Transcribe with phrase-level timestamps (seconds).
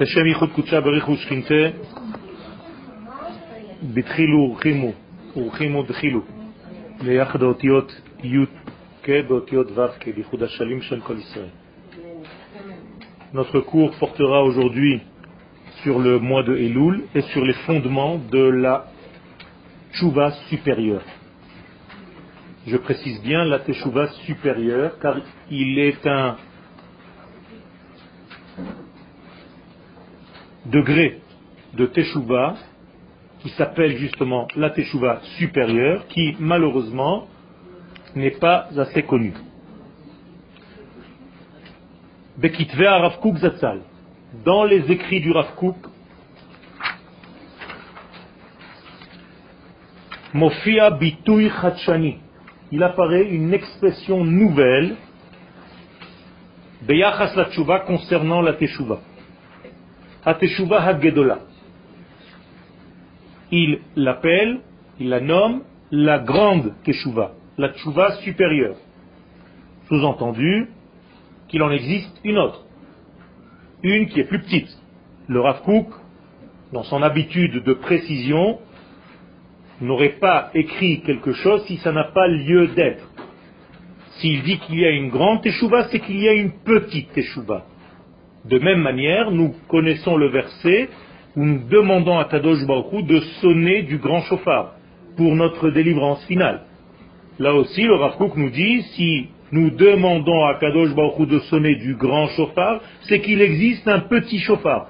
[0.00, 1.54] לשם ייחוד קודשה בריך ושכינתה,
[3.94, 4.92] בתחילו ורחימו,
[5.36, 6.20] ורחימו דחילו,
[7.00, 8.44] ליחד האותיות י'
[9.02, 11.48] כ' באותיות ו' כ', בייחוד השלים של כל ישראל.
[13.34, 15.00] Notre cours portera aujourd'hui
[15.82, 18.86] sur le mois de Elul et sur les fondements de la
[19.92, 21.02] Tchouva supérieure.
[22.66, 25.16] Je précise bien la Teshuvah supérieure car
[25.50, 26.36] il est un
[30.65, 31.19] degré
[31.73, 32.55] de Teshuvah
[33.39, 37.27] qui s'appelle justement la Teshuvah supérieure qui malheureusement
[38.15, 39.33] n'est pas assez connu.
[42.37, 43.81] Bekitve Rav Zatzal.
[44.45, 45.47] Dans les écrits du Rav
[50.33, 52.17] Mofia Bitui Khachani.
[52.71, 54.95] Il apparaît une expression nouvelle
[56.83, 59.01] Beyachas la concernant la Teshuvah.
[60.25, 60.99] Teshuvah.
[63.51, 64.61] Il l'appelle,
[64.99, 68.75] il la nomme la grande Teshuvah la tchouva supérieure.
[69.87, 70.69] Sous-entendu
[71.47, 72.65] qu'il en existe une autre,
[73.83, 74.69] une qui est plus petite.
[75.27, 75.61] Le Rav
[76.73, 78.59] dans son habitude de précision,
[79.81, 83.07] n'aurait pas écrit quelque chose si ça n'a pas lieu d'être.
[84.19, 87.65] S'il dit qu'il y a une grande teshuva, c'est qu'il y a une petite teshuva.
[88.45, 90.89] De même manière, nous connaissons le verset
[91.35, 94.73] où nous demandons à Kadosh Baruch de sonner du grand chauffard
[95.15, 96.61] pour notre délivrance finale.
[97.39, 101.95] Là aussi, le Rav nous dit, si nous demandons à Kadosh Baruch de sonner du
[101.95, 104.87] grand chauffard, c'est qu'il existe un petit chauffard.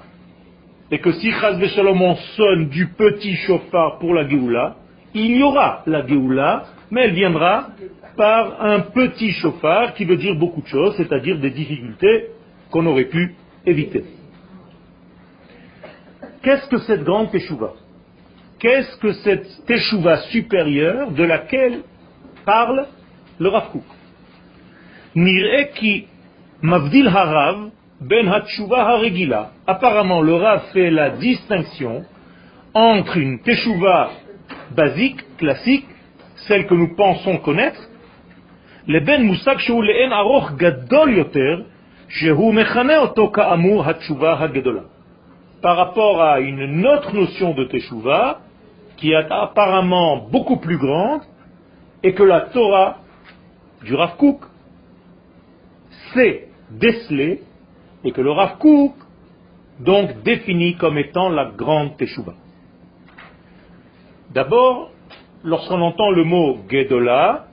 [0.90, 4.76] Et que si Chaz on sonne du petit chauffard pour la Géoula,
[5.14, 7.68] il y aura la Géoula, mais elle viendra
[8.16, 12.26] par un petit chauffard qui veut dire beaucoup de choses, c'est-à-dire des difficultés
[12.70, 13.34] qu'on aurait pu
[13.66, 14.04] éviter.
[16.42, 17.74] Qu'est-ce que cette grande Teshuvah
[18.58, 21.82] Qu'est-ce que cette Teshuvah supérieure de laquelle
[22.44, 22.86] parle
[23.38, 23.84] le Rav Kook?
[27.06, 27.70] harav
[28.00, 29.52] ben haregila.
[29.66, 32.04] Apparemment, le Rav fait la distinction
[32.74, 34.10] entre une teshuva
[34.70, 35.86] basique, classique,
[36.48, 37.80] celle que nous pensons connaître,
[38.86, 39.58] le ben musak
[40.10, 41.64] aroch gadol yoter,
[45.62, 48.40] Par rapport à une autre notion de teshuva,
[48.96, 51.22] qui est apparemment beaucoup plus grande,
[52.02, 52.98] et que la Torah
[53.82, 54.40] du Rav Kook
[56.14, 57.42] sait déceler
[58.04, 58.94] et que le Rav Kook
[59.80, 62.34] donc définit comme étant la grande Teshuvah.
[64.30, 64.90] D'abord,
[65.44, 67.46] lorsqu'on entend le mot Gedola,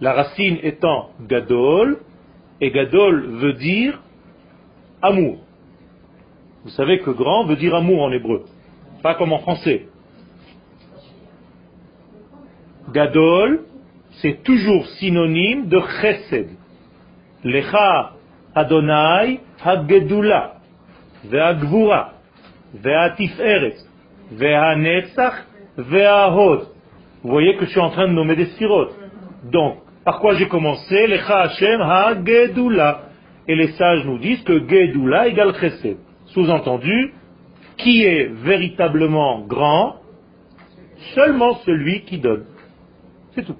[0.00, 1.98] la racine étant Gadol,
[2.60, 4.00] et Gadol veut dire
[5.02, 5.38] amour.
[6.64, 8.44] Vous savez que grand veut dire amour en hébreu,
[9.02, 9.86] pas comme en français.
[12.92, 13.64] Gadol,
[14.20, 16.48] c'est toujours synonyme de chesed.
[17.44, 18.12] Lecha
[18.54, 20.56] Adonai Hagedula,
[21.24, 22.14] Ve'agvura,
[22.74, 23.76] Ve'atiferet,
[24.32, 25.46] Ve'anetzach,
[25.78, 26.68] Ve'ahod.
[27.22, 28.94] Vous voyez que je suis en train de nommer des sirotes.
[29.44, 31.06] Donc, par quoi j'ai commencé?
[31.06, 33.02] Lecha Hashem Hagedula.
[33.48, 35.96] Et les sages nous disent que Gedula égale chesed.
[36.26, 37.12] Sous-entendu,
[37.76, 39.96] qui est véritablement grand
[41.14, 42.44] Seulement celui qui donne.
[43.34, 43.56] C'est tout.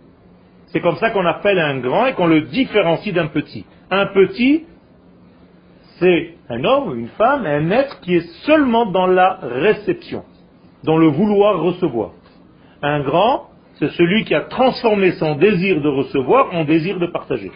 [0.67, 3.65] C'est comme ça qu'on appelle un grand et qu'on le différencie d'un petit.
[3.91, 4.67] Un petit,
[5.99, 10.25] c'est un homme une femme, un être qui est seulement dans la réception,
[10.85, 12.13] dans le vouloir recevoir.
[12.83, 13.50] Un grand,
[13.81, 17.51] c'est celui qui a transformé son désir de recevoir en désir de partager.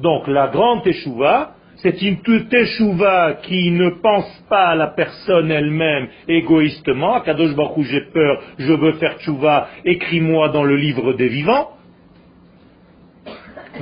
[0.00, 2.16] Donc la grande teshuva, c'est une
[2.48, 7.20] teshuva qui ne pense pas à la personne elle-même égoïstement.
[7.20, 11.72] Kadosh Baruch j'ai peur, je veux faire teshuva, écris-moi dans le livre des vivants.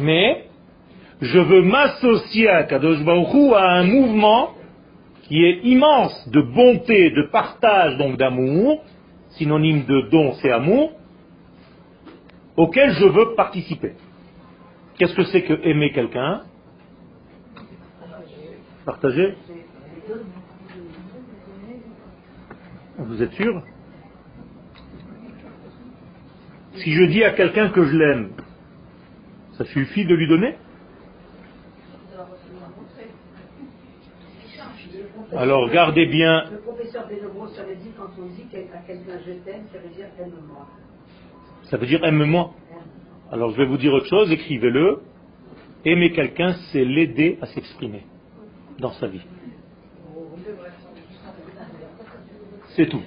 [0.00, 0.47] Mais
[1.21, 4.50] je veux m'associer à Kadosh Baruch à un mouvement
[5.29, 8.82] qui est immense de bonté, de partage, donc d'amour,
[9.31, 10.91] synonyme de don c'est amour,
[12.56, 13.94] auquel je veux participer.
[14.96, 16.43] Qu'est-ce que c'est que aimer quelqu'un?
[18.84, 19.34] Partager
[22.99, 23.62] Vous êtes sûr?
[26.75, 28.32] Si je dis à quelqu'un que je l'aime,
[29.52, 30.56] ça suffit de lui donner?
[35.37, 36.50] Alors gardez bien.
[36.50, 37.08] Le professeur
[37.96, 40.69] quand on dit à quelqu'un je t'aime, ça veut dire aime-moi.
[41.72, 42.50] Ça veut dire aime-moi.
[43.30, 45.00] Alors je vais vous dire autre chose, écrivez-le.
[45.86, 48.02] Aimer quelqu'un, c'est l'aider à s'exprimer
[48.78, 49.22] dans sa vie.
[52.76, 53.00] C'est tout.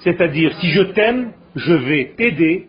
[0.00, 2.68] C'est-à-dire, si je t'aime, je vais t'aider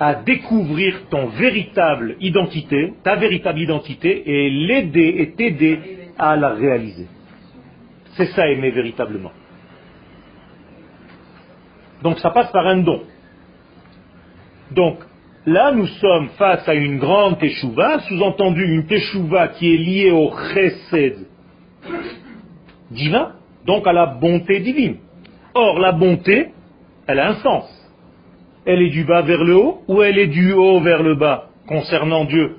[0.00, 5.80] à découvrir ton véritable identité, ta véritable identité, et l'aider et t'aider
[6.16, 7.08] à la réaliser.
[8.16, 9.32] C'est ça aimer véritablement.
[12.02, 13.02] Donc ça passe par un don.
[14.74, 14.98] Donc
[15.46, 20.30] là, nous sommes face à une grande teshuva, sous-entendu une teshuva qui est liée au
[20.52, 21.26] chesed
[22.90, 23.32] divin,
[23.66, 24.96] donc à la bonté divine.
[25.54, 26.48] Or, la bonté,
[27.06, 27.70] elle a un sens.
[28.66, 31.48] Elle est du bas vers le haut ou elle est du haut vers le bas
[31.68, 32.56] concernant Dieu?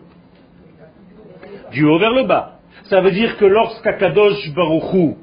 [1.72, 2.60] Du haut vers le bas.
[2.84, 5.18] Ça veut dire que lorsqu'Akadosh Baruchou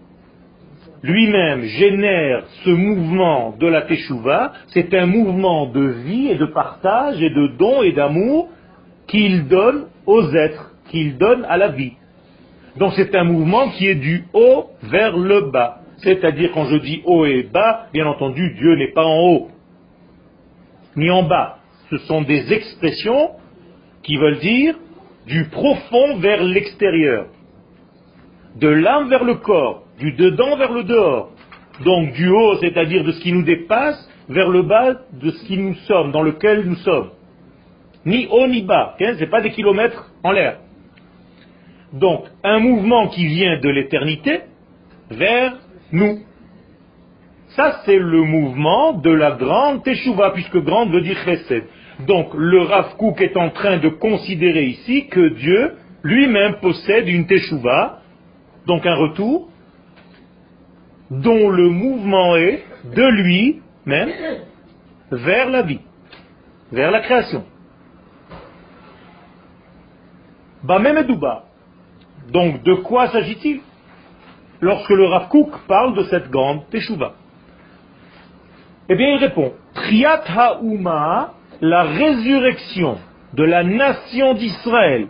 [1.03, 7.21] lui-même génère ce mouvement de la Teshuvah, c'est un mouvement de vie et de partage
[7.23, 8.49] et de don et d'amour
[9.09, 11.95] qu'il donne aux êtres, qu'il donne à la vie.
[12.77, 15.79] Donc c'est un mouvement qui est du haut vers le bas.
[15.99, 19.49] C'est-à-dire quand je dis haut et bas, bien entendu, Dieu n'est pas en haut,
[20.97, 21.59] ni en bas.
[21.91, 23.31] Ce sont des expressions
[24.03, 24.75] qui veulent dire
[25.27, 27.27] du profond vers l'extérieur,
[28.57, 31.31] de l'âme vers le corps, du dedans vers le dehors.
[31.85, 35.57] Donc du haut, c'est-à-dire de ce qui nous dépasse, vers le bas de ce qui
[35.59, 37.11] nous sommes, dans lequel nous sommes.
[38.05, 40.59] Ni haut ni bas, ce n'est pas des kilomètres en l'air.
[41.93, 44.41] Donc un mouvement qui vient de l'éternité
[45.11, 45.55] vers
[45.93, 46.21] nous.
[47.49, 51.65] Ça, c'est le mouvement de la grande teshuva, puisque grande veut dire chesed.
[52.07, 55.73] Donc, le Rav Kook est en train de considérer ici que Dieu
[56.03, 58.01] lui-même possède une teshuva,
[58.67, 59.51] donc un retour,
[61.21, 64.11] dont le mouvement est de lui-même
[65.11, 65.81] vers la vie,
[66.73, 67.45] vers la création.
[70.63, 71.05] Bamem
[72.33, 73.61] Donc, de quoi s'agit-il
[74.61, 75.29] lorsque le Rav
[75.69, 77.13] parle de cette grande teshuva?
[78.89, 82.99] Eh bien, il répond Triat ha'uma, la résurrection
[83.35, 85.09] de la nation d'Israël.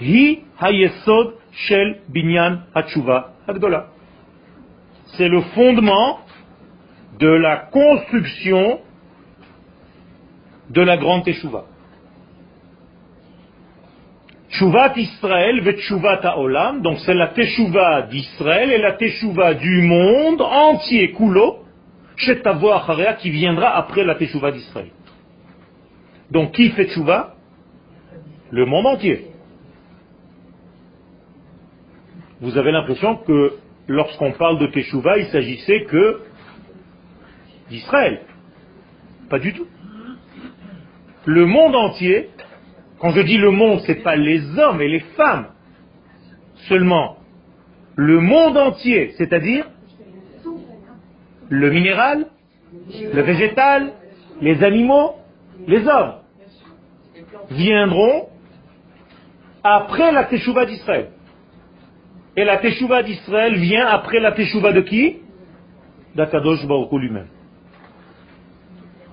[0.00, 3.86] Hi hayesod shel binyan hatshuva agdola.
[5.16, 6.20] C'est le fondement
[7.18, 8.80] de la construction
[10.70, 11.64] de la grande teshuva.
[14.50, 21.12] Teshuvat Israël ve Olam, donc c'est la Teshuva d'Israël et la Teshuva du monde entier,
[21.12, 21.64] Kulo,
[22.16, 24.90] Acharya, qui viendra après la Teshuva d'Israël.
[26.30, 27.34] Donc qui fait Teshuva
[28.50, 29.33] Le monde entier.
[32.40, 33.54] Vous avez l'impression que
[33.88, 36.22] lorsqu'on parle de Teshuva, il s'agissait que
[37.70, 38.22] d'Israël.
[39.30, 39.66] Pas du tout.
[41.26, 42.28] Le monde entier
[43.04, 45.48] quand je dis le monde, ce n'est pas les hommes et les femmes
[46.68, 47.18] seulement.
[47.96, 49.66] Le monde entier, c'est-à-dire
[51.50, 52.28] le minéral,
[53.12, 53.92] le végétal,
[54.40, 55.16] les animaux,
[55.66, 56.14] les hommes,
[57.50, 58.28] viendront
[59.62, 61.10] après la Teshuvah d'Israël.
[62.36, 65.16] Et la Teshuvah d'Israël vient après la Teshuvah de qui?
[66.14, 67.28] D'Akadosh Baruch lui-même.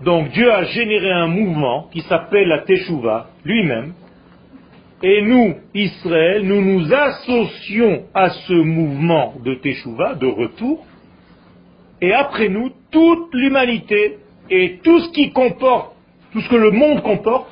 [0.03, 3.94] Donc Dieu a généré un mouvement qui s'appelle la Teshuvah lui-même.
[5.03, 10.85] Et nous, Israël, nous nous associons à ce mouvement de Teshuvah, de retour.
[12.01, 14.18] Et après nous, toute l'humanité
[14.49, 15.95] et tout ce qui comporte,
[16.33, 17.51] tout ce que le monde comporte,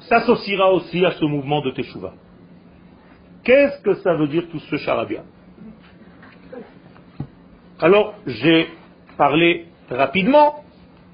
[0.00, 2.12] s'associera aussi à ce mouvement de Teshuvah.
[3.46, 5.22] Qu'est-ce que ça veut dire tout ce charabia?
[7.80, 8.68] Alors, j'ai
[9.16, 10.64] parlé rapidement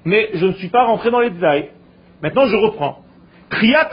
[0.05, 1.69] mais je ne suis pas rentré dans les détails.
[2.21, 2.99] Maintenant, je reprends.
[3.49, 3.89] Kriyat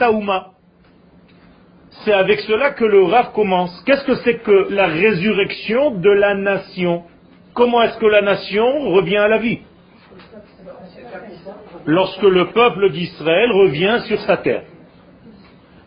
[2.03, 3.81] C'est avec cela que le Rav commence.
[3.85, 7.03] Qu'est-ce que c'est que la résurrection de la nation?
[7.53, 9.59] Comment est-ce que la nation revient à la vie?
[11.85, 14.63] Lorsque le peuple d'Israël revient sur sa terre.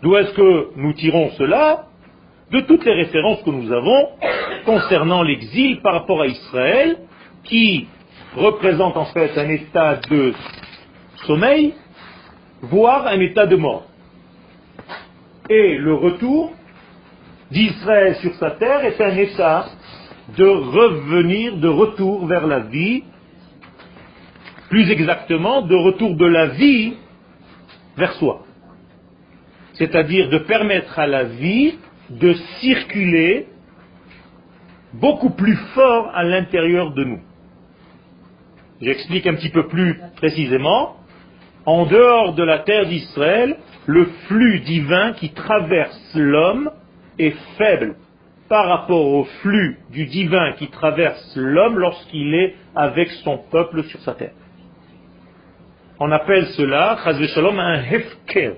[0.02, 1.86] D'où est-ce que nous tirons cela?
[2.50, 4.08] De toutes les références que nous avons
[4.64, 6.98] concernant l'exil par rapport à Israël,
[7.44, 7.88] qui
[8.36, 10.32] représente en fait un état de
[11.26, 11.74] sommeil,
[12.62, 13.86] voire un état de mort.
[15.48, 16.52] Et le retour
[17.50, 19.66] d'Israël sur sa terre est un état
[20.36, 23.04] de revenir, de retour vers la vie,
[24.70, 26.94] plus exactement de retour de la vie
[27.96, 28.44] vers soi.
[29.74, 31.74] C'est-à-dire de permettre à la vie
[32.10, 33.46] de circuler
[34.92, 37.20] beaucoup plus fort à l'intérieur de nous.
[38.80, 40.96] J'explique un petit peu plus précisément.
[41.66, 43.56] En dehors de la terre d'Israël,
[43.86, 46.70] le flux divin qui traverse l'homme
[47.18, 47.96] est faible.
[48.48, 54.00] par rapport au flux du divin qui traverse l'homme lorsqu'il est avec son peuple sur
[54.00, 54.34] sa terre.
[55.98, 58.56] On appelle cela, un hefker.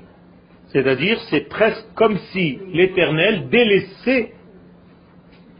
[0.76, 4.34] C'est-à-dire, c'est presque comme si l'Éternel délaissait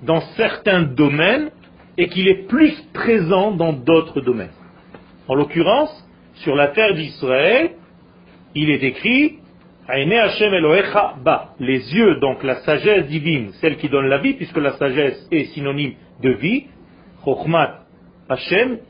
[0.02, 1.50] dans certains domaines
[1.96, 4.52] et qu'il est plus présent dans d'autres domaines.
[5.26, 7.70] En l'occurrence, sur la terre d'Israël,
[8.54, 9.38] il est écrit
[9.88, 15.44] les yeux, donc la sagesse divine, celle qui donne la vie, puisque la sagesse est
[15.54, 16.66] synonyme de vie,
[17.25, 17.87] Chokhmat
[18.28, 18.80] Hashem,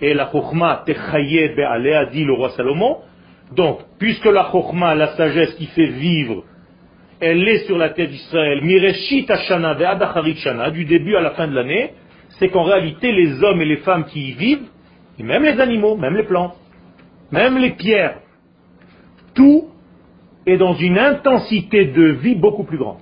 [0.00, 3.02] et la Chokhma Techaye Be'alea, dit le roi Salomon.
[3.52, 6.44] Donc, puisque la Chokhma, la sagesse qui fait vivre,
[7.20, 11.46] elle est sur la terre d'Israël, Mireshit Hashana Ve'adacharit Shana, du début à la fin
[11.46, 11.94] de l'année,
[12.38, 14.68] c'est qu'en réalité, les hommes et les femmes qui y vivent,
[15.18, 16.56] et même les animaux, même les plantes,
[17.30, 18.18] même les pierres,
[19.34, 19.68] tout
[20.46, 22.98] est dans une intensité de vie beaucoup plus grande.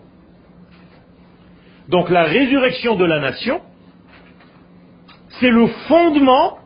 [1.89, 3.61] Donc la résurrection de la nation,
[5.41, 6.59] c'est le fondement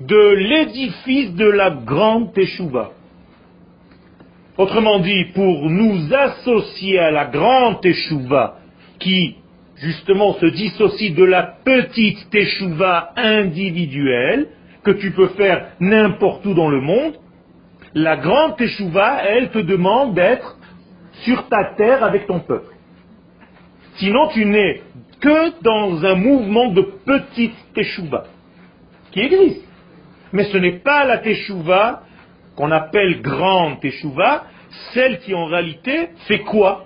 [0.00, 2.90] de l'édifice de la grande Teshuvah.
[4.56, 8.56] Autrement dit, pour nous associer à la grande Teshuvah,
[8.98, 9.36] qui
[9.76, 14.48] justement se dissocie de la petite Teshuvah individuelle,
[14.82, 17.14] que tu peux faire n'importe où dans le monde,
[17.94, 20.56] la grande Teshuvah, elle te demande d'être
[21.24, 22.74] sur ta terre avec ton peuple.
[23.96, 24.80] Sinon, tu n'es
[25.20, 28.24] que dans un mouvement de petite Teshuvah,
[29.12, 29.69] qui existe.
[30.32, 32.02] Mais ce n'est pas la Teshuvah
[32.56, 34.44] qu'on appelle grande Teshuvah,
[34.92, 36.84] celle qui en réalité fait quoi?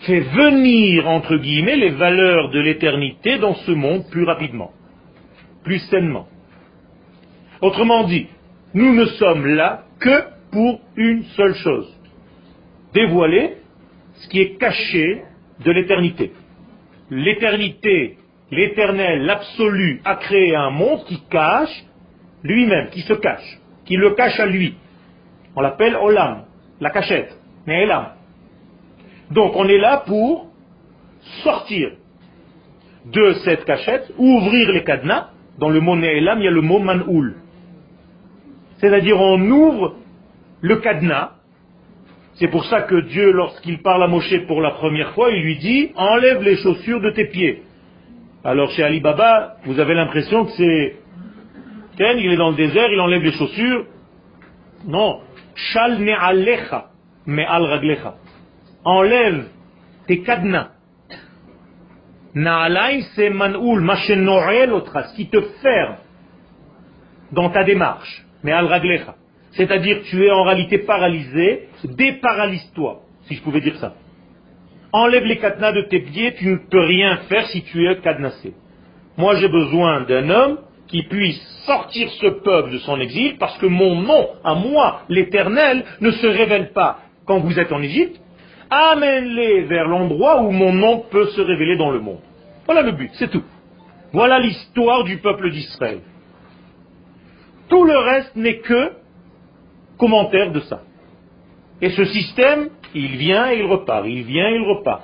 [0.00, 4.72] Fait venir, entre guillemets, les valeurs de l'éternité dans ce monde plus rapidement,
[5.64, 6.28] plus sainement.
[7.60, 8.26] Autrement dit,
[8.74, 11.92] nous ne sommes là que pour une seule chose.
[12.92, 13.56] Dévoiler
[14.14, 15.22] ce qui est caché
[15.64, 16.32] de l'éternité.
[17.10, 18.16] L'éternité,
[18.50, 21.84] l'éternel, l'absolu a créé un monde qui cache
[22.42, 24.74] lui-même, qui se cache, qui le cache à lui.
[25.54, 26.44] On l'appelle Olam,
[26.80, 27.36] la cachette,
[27.66, 28.12] Ne'elam.
[29.30, 30.48] Donc on est là pour
[31.42, 31.92] sortir
[33.06, 35.30] de cette cachette, ouvrir les cadenas.
[35.58, 37.36] Dans le mot Ne'elam, il y a le mot Man'oul.
[38.78, 39.96] C'est-à-dire on ouvre
[40.60, 41.32] le cadenas.
[42.34, 45.56] C'est pour ça que Dieu, lorsqu'il parle à Moshe pour la première fois, il lui
[45.56, 47.62] dit enlève les chaussures de tes pieds.
[48.46, 50.96] Alors chez Ali Baba, vous avez l'impression que c'est
[51.98, 53.86] Ken, il est dans le désert, il enlève les chaussures.
[54.86, 55.20] Non.
[55.56, 56.90] Shal ne'alecha,
[57.26, 58.14] al raglecha.
[58.84, 59.48] Enlève
[60.06, 60.68] tes cadenas.
[62.36, 65.96] Na'alaim c'est man'ul, ce qui te ferme
[67.32, 69.16] dans ta démarche mais al raglecha.
[69.54, 73.94] C'est-à-dire tu es en réalité paralysé, déparalyse-toi, si je pouvais dire ça.
[74.98, 78.54] Enlève les cadenas de tes pieds, tu ne peux rien faire si tu es cadenassé.
[79.18, 83.66] Moi j'ai besoin d'un homme qui puisse sortir ce peuple de son exil, parce que
[83.66, 88.18] mon nom, à moi, l'Éternel, ne se révèle pas quand vous êtes en Égypte.
[88.70, 92.20] Amène-les vers l'endroit où mon nom peut se révéler dans le monde.
[92.64, 93.44] Voilà le but, c'est tout.
[94.14, 96.00] Voilà l'histoire du peuple d'Israël.
[97.68, 98.92] Tout le reste n'est que
[99.98, 100.80] commentaire de ça.
[101.82, 105.02] Et ce système, il vient et il repart, il vient et il repart.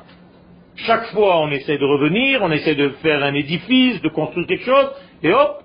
[0.77, 4.65] Chaque fois, on essaie de revenir, on essaie de faire un édifice, de construire quelque
[4.65, 4.91] chose,
[5.23, 5.63] et hop,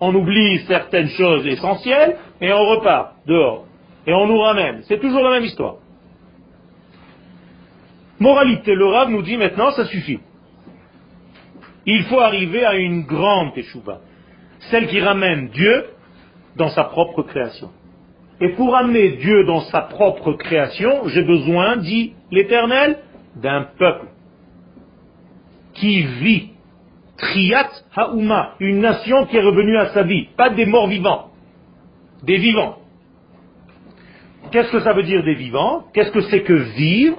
[0.00, 3.66] on oublie certaines choses essentielles, et on repart dehors.
[4.06, 4.80] Et on nous ramène.
[4.84, 5.76] C'est toujours la même histoire.
[8.18, 10.20] Moralité, le nous dit maintenant, ça suffit.
[11.84, 14.00] Il faut arriver à une grande échouva,
[14.70, 15.86] celle qui ramène Dieu
[16.56, 17.70] dans sa propre création.
[18.40, 22.98] Et pour amener Dieu dans sa propre création, j'ai besoin, dit l'Éternel,
[23.36, 24.06] d'un peuple
[25.74, 26.50] qui vit.
[27.16, 31.30] Triat Haouma, une nation qui est revenue à sa vie, pas des morts vivants,
[32.22, 32.76] des vivants.
[34.52, 35.82] Qu'est-ce que ça veut dire des vivants?
[35.92, 37.18] Qu'est-ce que c'est que vivre?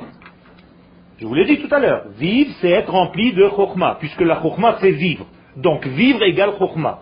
[1.17, 2.05] Je vous l'ai dit tout à l'heure.
[2.17, 5.25] Vivre, c'est être rempli de chokma, puisque la chokma, c'est vivre.
[5.57, 7.01] Donc vivre égale chokma.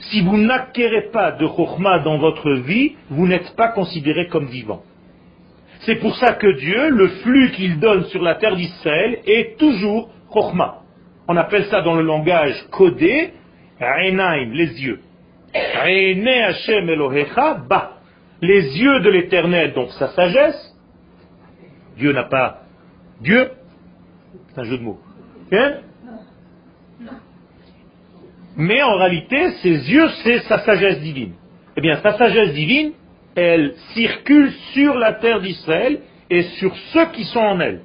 [0.00, 4.82] Si vous n'acquérez pas de chokma dans votre vie, vous n'êtes pas considéré comme vivant.
[5.80, 10.10] C'est pour ça que Dieu, le flux qu'il donne sur la terre d'Israël, est toujours
[10.32, 10.82] chokma.
[11.28, 13.32] On appelle ça dans le langage codé,
[13.80, 15.00] les yeux.
[15.54, 17.62] Hashem Elohecha.
[18.42, 20.76] Les yeux de l'éternel, donc sa sagesse.
[21.96, 22.62] Dieu n'a pas
[23.20, 23.50] Dieu.
[24.48, 25.00] C'est un jeu de mots.
[25.52, 25.76] Hein?
[28.56, 31.34] Mais en réalité, ses yeux, c'est sa sagesse divine.
[31.76, 32.92] Eh bien, sa sagesse divine,
[33.34, 37.82] elle circule sur la terre d'Israël et sur ceux qui sont en elle.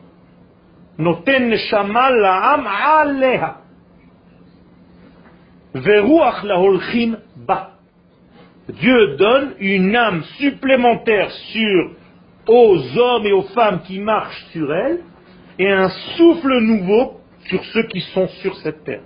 [0.97, 3.57] Noten la'am aleha.
[5.73, 7.71] Veruach laholchim ba.
[8.69, 11.29] Dieu donne une âme supplémentaire
[12.47, 14.99] aux hommes et aux femmes qui marchent sur elle
[15.59, 19.01] et un souffle nouveau sur ceux qui sont sur cette terre.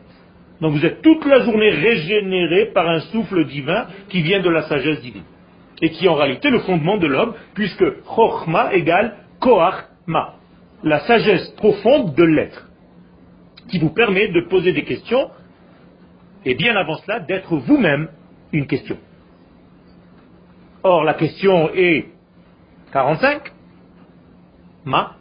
[0.61, 4.63] Donc vous êtes toute la journée régénéré par un souffle divin qui vient de la
[4.63, 5.23] sagesse divine.
[5.81, 10.35] Et qui est en réalité le fondement de l'homme, puisque Chochma égale Koachma,
[10.83, 12.69] la sagesse profonde de l'être,
[13.69, 15.29] qui vous permet de poser des questions,
[16.45, 18.07] et bien avant cela, d'être vous-même
[18.53, 18.97] une question.
[20.83, 22.05] Or, la question est
[22.93, 23.51] 45,
[24.85, 25.15] Ma,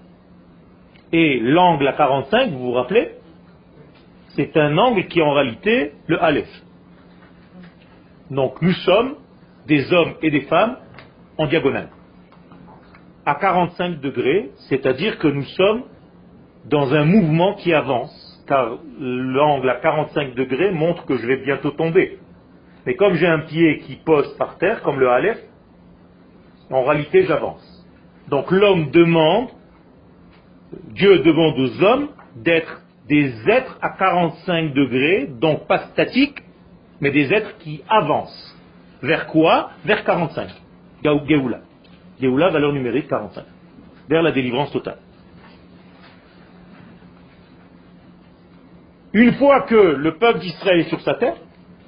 [1.10, 3.12] et l'angle à 45, vous vous rappelez
[4.36, 6.48] c'est un angle qui est en réalité le Aleph.
[8.30, 9.14] Donc nous sommes
[9.66, 10.76] des hommes et des femmes
[11.38, 11.90] en diagonale.
[13.26, 15.84] À 45 degrés, c'est-à-dire que nous sommes
[16.66, 21.70] dans un mouvement qui avance, car l'angle à 45 degrés montre que je vais bientôt
[21.70, 22.18] tomber.
[22.86, 25.38] Mais comme j'ai un pied qui pose par terre, comme le Aleph,
[26.70, 27.86] en réalité j'avance.
[28.28, 29.48] Donc l'homme demande,
[30.90, 36.42] Dieu demande aux hommes d'être des êtres à 45 degrés, donc pas statiques,
[37.00, 38.56] mais des êtres qui avancent.
[39.02, 39.70] Vers quoi?
[39.84, 40.48] Vers 45.
[41.02, 41.60] Géoula.
[42.20, 43.44] Géoula, valeur numérique 45.
[44.08, 44.98] Vers la délivrance totale.
[49.12, 51.36] Une fois que le peuple d'Israël est sur sa terre,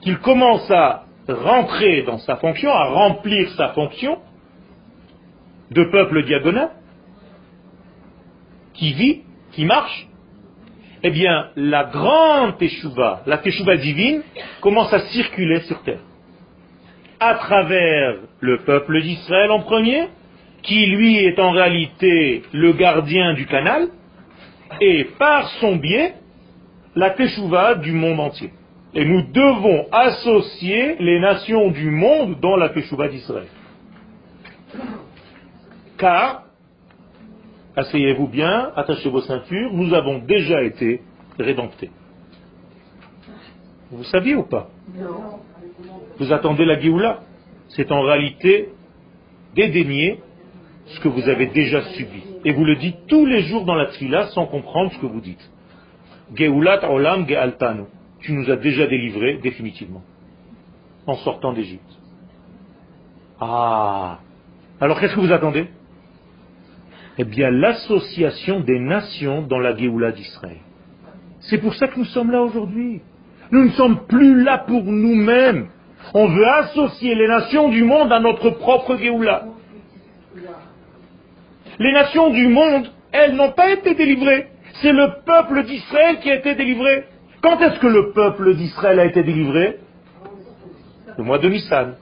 [0.01, 4.19] qu'il commence à rentrer dans sa fonction, à remplir sa fonction
[5.71, 6.71] de peuple diagonal,
[8.75, 10.07] qui vit, qui marche,
[11.03, 14.23] eh bien, la grande Teshuvah, la Teshuvah divine,
[14.61, 16.01] commence à circuler sur terre.
[17.21, 20.09] À travers le peuple d'Israël en premier,
[20.63, 23.89] qui lui est en réalité le gardien du canal,
[24.81, 26.15] et par son biais,
[26.95, 28.51] la Teshuvah du monde entier.
[28.95, 33.49] Et nous devons associer les nations du monde dans la Teshuvah d'Israël.
[35.99, 36.46] Car
[37.77, 41.03] asseyez-vous bien, attachez vos ceintures, nous avons déjà été
[41.39, 41.91] rédemptés.
[43.91, 44.69] Vous saviez ou pas?
[44.95, 45.41] Non.
[46.19, 47.21] Vous attendez la Géoula?
[47.69, 48.71] C'est en réalité
[49.55, 50.21] dédaigner
[50.87, 52.23] ce que vous avez déjà subi.
[52.45, 55.21] Et vous le dites tous les jours dans la trila sans comprendre ce que vous
[55.21, 55.51] dites.
[56.35, 57.85] Geulat olam gealtanu.
[58.21, 60.03] Tu nous as déjà délivrés définitivement
[61.07, 61.83] en sortant d'Égypte.
[63.41, 64.19] Ah
[64.81, 65.69] Alors qu'est-ce que vous attendez?
[67.19, 70.59] Eh bien, l'association des nations dans la Géoula d'Israël.
[71.41, 73.01] C'est pour ça que nous sommes là aujourd'hui.
[73.51, 75.69] Nous ne sommes plus là pour nous-mêmes.
[76.15, 79.45] On veut associer les nations du monde à notre propre Géoula.
[81.79, 84.49] Les nations du monde, elles n'ont pas été délivrées.
[84.83, 87.05] C'est le peuple d'Israël qui a été délivré.
[87.43, 89.79] Quand est-ce que le peuple d'Israël a été délivré?
[91.17, 91.95] Le mois de Nissan.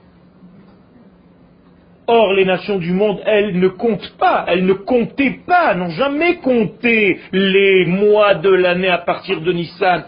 [2.07, 6.35] Or, les nations du monde, elles ne comptent pas, elles ne comptaient pas, n'ont jamais
[6.37, 10.03] compté les mois de l'année à partir de Nissan.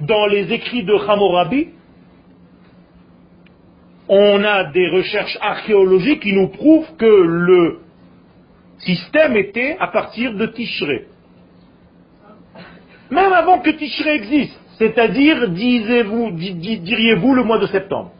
[0.00, 1.68] Dans les écrits de Hammurabi,
[4.08, 7.80] on a des recherches archéologiques qui nous prouvent que le
[8.78, 11.06] système était à partir de Tishré.
[13.10, 18.12] Même avant que Tishré existe, c'est-à-dire, diriez-vous le mois de septembre.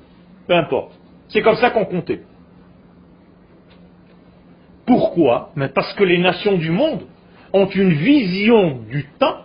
[0.49, 0.93] Peu importe.
[1.29, 2.23] C'est comme ça qu'on comptait.
[4.87, 7.03] Pourquoi Mais Parce que les nations du monde
[7.53, 9.43] ont une vision du temps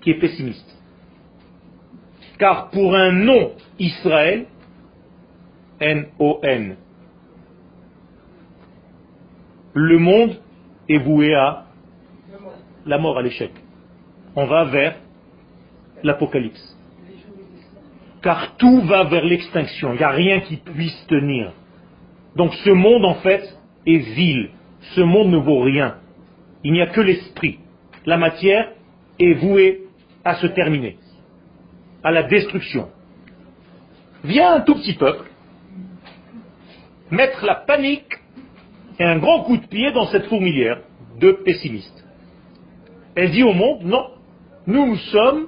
[0.00, 0.76] qui est pessimiste.
[2.38, 4.46] Car pour un nom Israël,
[5.80, 6.76] N-O-N,
[9.72, 10.36] le monde
[10.88, 11.64] est voué à
[12.86, 13.50] la mort, à l'échec.
[14.34, 14.96] On va vers
[16.02, 16.76] l'apocalypse.
[18.22, 19.92] Car tout va vers l'extinction.
[19.94, 21.52] Il n'y a rien qui puisse tenir.
[22.36, 23.55] Donc ce monde, en fait,
[23.86, 24.50] est vil.
[24.94, 25.96] Ce monde ne vaut rien.
[26.64, 27.58] Il n'y a que l'esprit.
[28.04, 28.72] La matière
[29.18, 29.82] est vouée
[30.24, 30.96] à se terminer,
[32.02, 32.88] à la destruction.
[34.24, 35.26] Vient un tout petit peuple
[37.10, 38.18] mettre la panique
[38.98, 40.80] et un grand coup de pied dans cette fourmilière
[41.20, 42.04] de pessimistes.
[43.14, 44.06] Elle dit au monde, non,
[44.66, 45.46] nous, nous sommes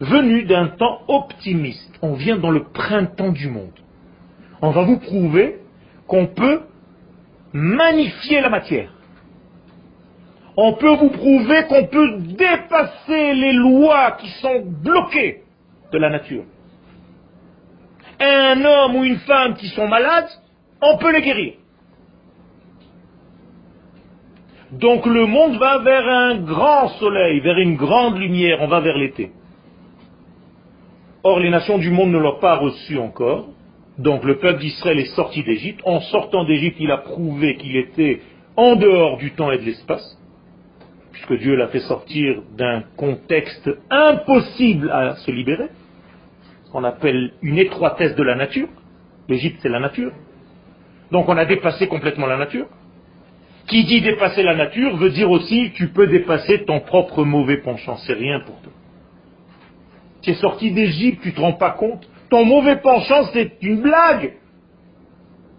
[0.00, 1.98] venus d'un temps optimiste.
[2.02, 3.72] On vient dans le printemps du monde.
[4.62, 5.58] On va vous prouver
[6.06, 6.62] qu'on peut
[7.52, 8.90] magnifier la matière.
[10.56, 15.42] On peut vous prouver qu'on peut dépasser les lois qui sont bloquées
[15.92, 16.44] de la nature.
[18.20, 20.28] Un homme ou une femme qui sont malades,
[20.82, 21.54] on peut les guérir.
[24.72, 28.98] Donc le monde va vers un grand soleil, vers une grande lumière, on va vers
[28.98, 29.32] l'été.
[31.22, 33.46] Or les nations du monde ne l'ont pas reçu encore.
[33.98, 35.80] Donc le peuple d'Israël est sorti d'Égypte.
[35.84, 38.20] En sortant d'Égypte, il a prouvé qu'il était
[38.56, 40.18] en dehors du temps et de l'espace,
[41.12, 45.68] puisque Dieu l'a fait sortir d'un contexte impossible à se libérer,
[46.64, 48.68] ce qu'on appelle une étroitesse de la nature.
[49.28, 50.12] L'Égypte, c'est la nature.
[51.10, 52.66] Donc on a dépassé complètement la nature.
[53.66, 57.96] Qui dit dépasser la nature veut dire aussi tu peux dépasser ton propre mauvais penchant.
[57.98, 58.72] C'est rien pour toi.
[60.22, 62.08] Tu es sorti d'Égypte, tu ne te rends pas compte.
[62.30, 64.34] Ton mauvais penchant, c'est une blague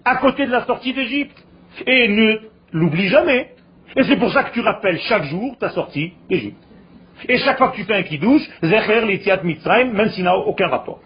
[0.06, 1.38] à côté de la sortie d'Égypte.
[1.86, 2.38] Et ne
[2.74, 3.56] l'oublie jamais.
[3.96, 6.62] Et c'est pour ça que tu rappelles chaque jour ta sortie d'Égypte.
[7.28, 10.68] Et chaque fois que tu fais un kiddush, Zecher l'Itiat Mitzrayim, même s'il n'a aucun
[10.68, 11.02] rapport.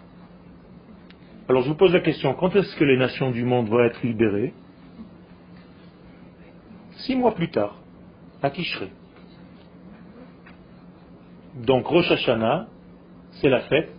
[1.48, 4.02] Alors je vous pose la question, quand est-ce que les nations du monde vont être
[4.02, 4.54] libérées?
[6.98, 7.76] Six mois plus tard,
[8.42, 8.90] à Tishrei.
[11.56, 12.66] Donc Rosh Hashanah,
[13.32, 13.90] c'est la fête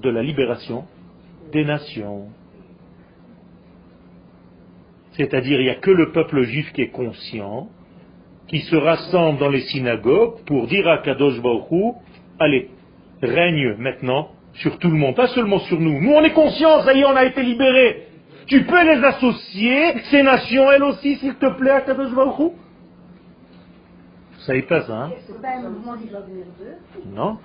[0.00, 0.86] de la libération
[1.50, 2.28] des nations.
[5.12, 7.68] C'est-à-dire, il n'y a que le peuple juif qui est conscient,
[8.48, 11.94] qui se rassemble dans les synagogues pour dire à Kadosh Baruch
[12.38, 12.70] allez,
[13.22, 16.00] règne maintenant sur tout le monde, pas seulement sur nous.
[16.00, 18.06] Nous, on est conscients, ça y est, on a été libérés.
[18.46, 22.54] Tu peux les associer, ces nations, elles aussi, s'il te plaît, à Kadosh Baruch Vous
[24.40, 25.10] savez pas ça, hein?
[27.14, 27.38] Non.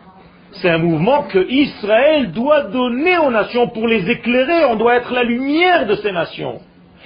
[0.62, 4.66] C'est un mouvement que Israël doit donner aux nations pour les éclairer.
[4.66, 6.60] On doit être la lumière de ces nations.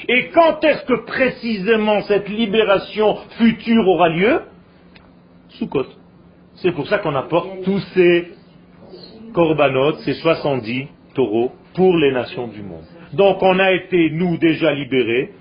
[0.08, 4.42] Et quand est-ce que précisément cette libération future aura lieu?
[5.50, 5.88] Soukot.
[6.56, 8.30] C'est pour ça qu'on apporte tous ces
[9.34, 12.86] korbanot, ces 70 taureaux, pour les nations du monde.
[13.14, 15.34] Donc on a été, nous, déjà libérés,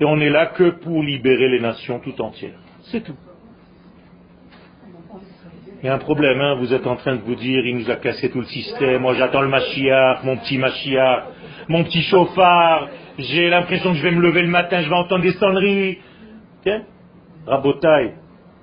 [0.00, 2.58] et on est là que pour libérer les nations tout entières.
[2.82, 3.14] C'est tout.
[5.84, 7.90] Il y a un problème, hein vous êtes en train de vous dire, il nous
[7.90, 11.24] a cassé tout le système, moi j'attends le Mashiach, mon petit Mashiach,
[11.68, 15.22] mon petit chauffard, j'ai l'impression que je vais me lever le matin, je vais entendre
[15.22, 15.98] des sonneries.
[16.62, 16.84] Tiens,
[17.46, 18.14] Rabotaille,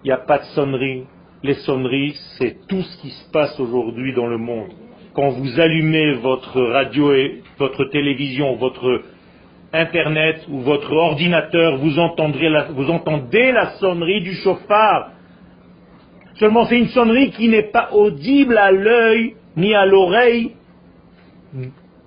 [0.04, 1.04] il n'y a pas de sonneries.
[1.44, 4.72] Les sonneries, c'est tout ce qui se passe aujourd'hui dans le monde.
[5.14, 9.04] Quand vous allumez votre radio et votre télévision, votre
[9.72, 15.12] internet ou votre ordinateur, vous, entendrez la, vous entendez la sonnerie du chauffard.
[16.36, 20.56] Seulement c'est une sonnerie qui n'est pas audible à l'œil ni à l'oreille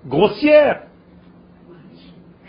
[0.06, 0.82] grossière.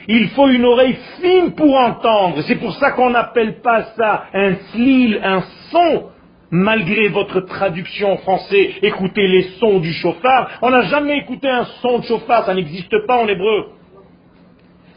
[0.07, 2.41] Il faut une oreille fine pour entendre.
[2.43, 6.09] C'est pour ça qu'on n'appelle pas ça un slil, un son,
[6.51, 10.59] malgré votre traduction en français, écoutez les sons du chauffard.
[10.61, 13.71] On n'a jamais écouté un son de chauffard, ça n'existe pas en hébreu.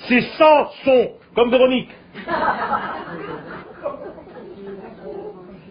[0.01, 1.91] C'est sans son, comme Véronique.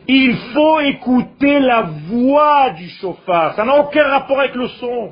[0.08, 5.12] Il faut écouter la voix du chauffard, ça n'a aucun rapport avec le son.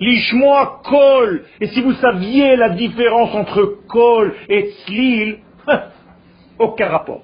[0.00, 1.44] L'ishmoa kol.
[1.60, 5.38] Et si vous saviez la différence entre kol et tzlil,
[6.58, 7.22] aucun rapport.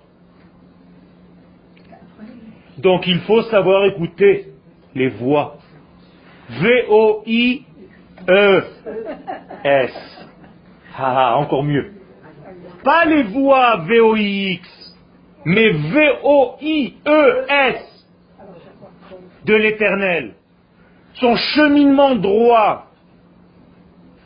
[2.78, 4.48] Donc il faut savoir écouter
[4.94, 5.56] les voix.
[6.50, 7.64] V-O-I-E-S.
[10.98, 11.92] Ah, ah, encore mieux.
[12.84, 14.68] Pas les voix V-O-I-X,
[15.46, 17.36] mais V-O-I-E-S
[19.44, 20.34] de l'éternel.
[21.14, 22.86] Son cheminement droit.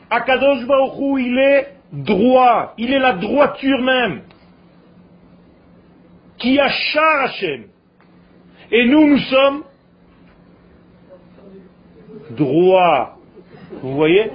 [0.09, 2.72] Akadosh Baruch il est droit.
[2.78, 4.22] Il est la droiture même.
[6.38, 6.70] Qui a
[7.24, 7.64] Hashem.
[8.72, 9.64] Et nous, nous sommes
[12.30, 13.18] droits.
[13.83, 14.30] Vous voyez?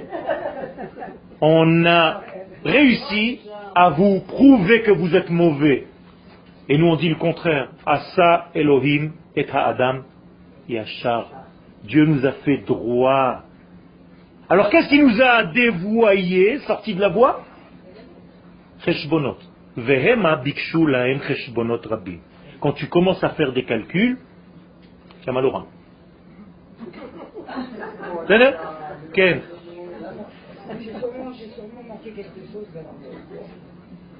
[1.40, 2.22] On a
[2.64, 3.40] réussi
[3.74, 5.88] à vous prouver que vous êtes mauvais.
[6.68, 7.70] Et nous, on dit le contraire.
[7.84, 10.00] Asa Elohim et Adam
[10.68, 11.30] Yachar.
[11.84, 13.42] Dieu nous a fait droit.
[14.48, 17.44] Alors qu'est-ce qui nous a dévoyés, sortis de la voie?
[18.84, 19.36] Cheshbonot.
[19.76, 22.18] Vehema bikshu laem cheshbonot rabbi.
[22.60, 24.18] Quand tu commences à faire des calculs,
[25.26, 25.66] rein.
[29.12, 29.40] Ken
[30.78, 30.92] J'ai
[31.50, 32.66] sûrement manqué quelque chose.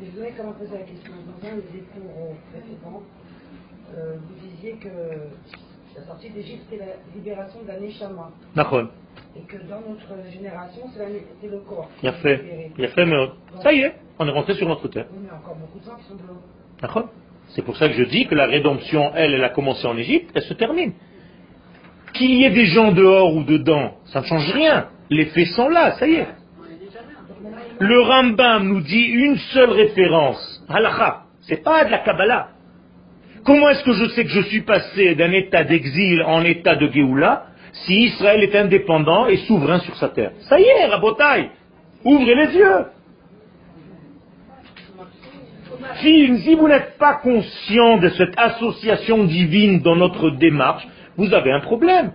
[0.03, 1.13] Je voudrais quand même poser la question.
[1.13, 3.03] Dans un des cours précédents,
[3.97, 4.89] euh, vous disiez que
[5.97, 8.31] la sortie d'Égypte, c'est la libération d'un échama.
[8.55, 8.89] D'accord.
[9.35, 11.91] Et que dans notre génération, c'est le corps.
[12.03, 12.71] A fait.
[12.79, 13.29] A fait, mais
[13.63, 15.07] ça y est, on est rentré sur notre terre.
[15.13, 16.43] Oui, mais encore beaucoup de gens qui sont dehors.
[16.81, 17.09] D'accord.
[17.49, 20.31] C'est pour ça que je dis que la rédemption, elle, elle a commencé en Égypte,
[20.35, 20.93] elle se termine.
[22.13, 24.89] Qu'il y ait des gens dehors ou dedans, ça ne change rien.
[25.09, 26.27] Les faits sont là, ça y est.
[27.79, 30.65] Le Rambam nous dit une seule référence.
[30.69, 31.23] Halakha.
[31.43, 32.49] C'est pas de la Kabbalah.
[33.45, 36.91] Comment est-ce que je sais que je suis passé d'un état d'exil en état de
[36.91, 37.47] Géoula
[37.85, 40.33] si Israël est indépendant et souverain sur sa terre?
[40.49, 41.51] Ça y est, Rabotaille,
[42.03, 42.87] ouvrez les yeux.
[46.01, 50.87] Si, si vous n'êtes pas conscient de cette association divine dans notre démarche,
[51.17, 52.13] vous avez un problème.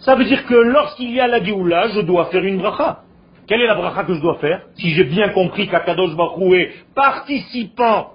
[0.00, 3.04] Ça veut dire que lorsqu'il y a la Géoula, je dois faire une bracha.
[3.48, 6.70] Quelle est la bracha que je dois faire Si j'ai bien compris qu'Akadosh Baruch est
[6.94, 8.12] participant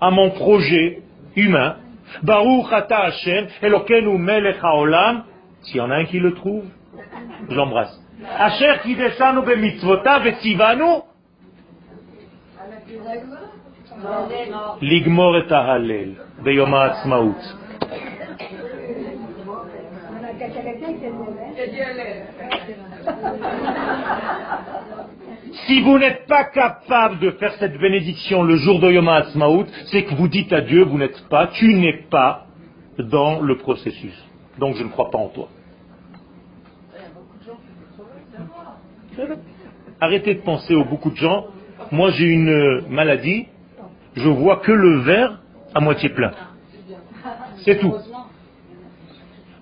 [0.00, 1.02] à mon projet
[1.34, 1.76] humain,
[2.22, 5.24] Baruch Ata Hashem, Elokenu Melech Haolam,
[5.62, 6.64] s'il y en a un qui le trouve,
[7.48, 7.98] j'embrasse.
[8.38, 10.26] Asher Kideshanu Bemitzvotav
[25.66, 30.04] Si vous n'êtes pas capable de faire cette bénédiction le jour de Yom Ha'atzmaut, c'est
[30.04, 32.46] que vous dites à Dieu, vous n'êtes pas, tu n'es pas
[32.98, 34.14] dans le processus.
[34.58, 35.48] Donc je ne crois pas en toi.
[40.00, 41.46] Arrêtez de penser aux beaucoup de gens.
[41.90, 43.46] Moi j'ai une maladie,
[44.14, 45.40] je vois que le verre
[45.74, 46.32] à moitié plein.
[47.64, 47.94] C'est tout.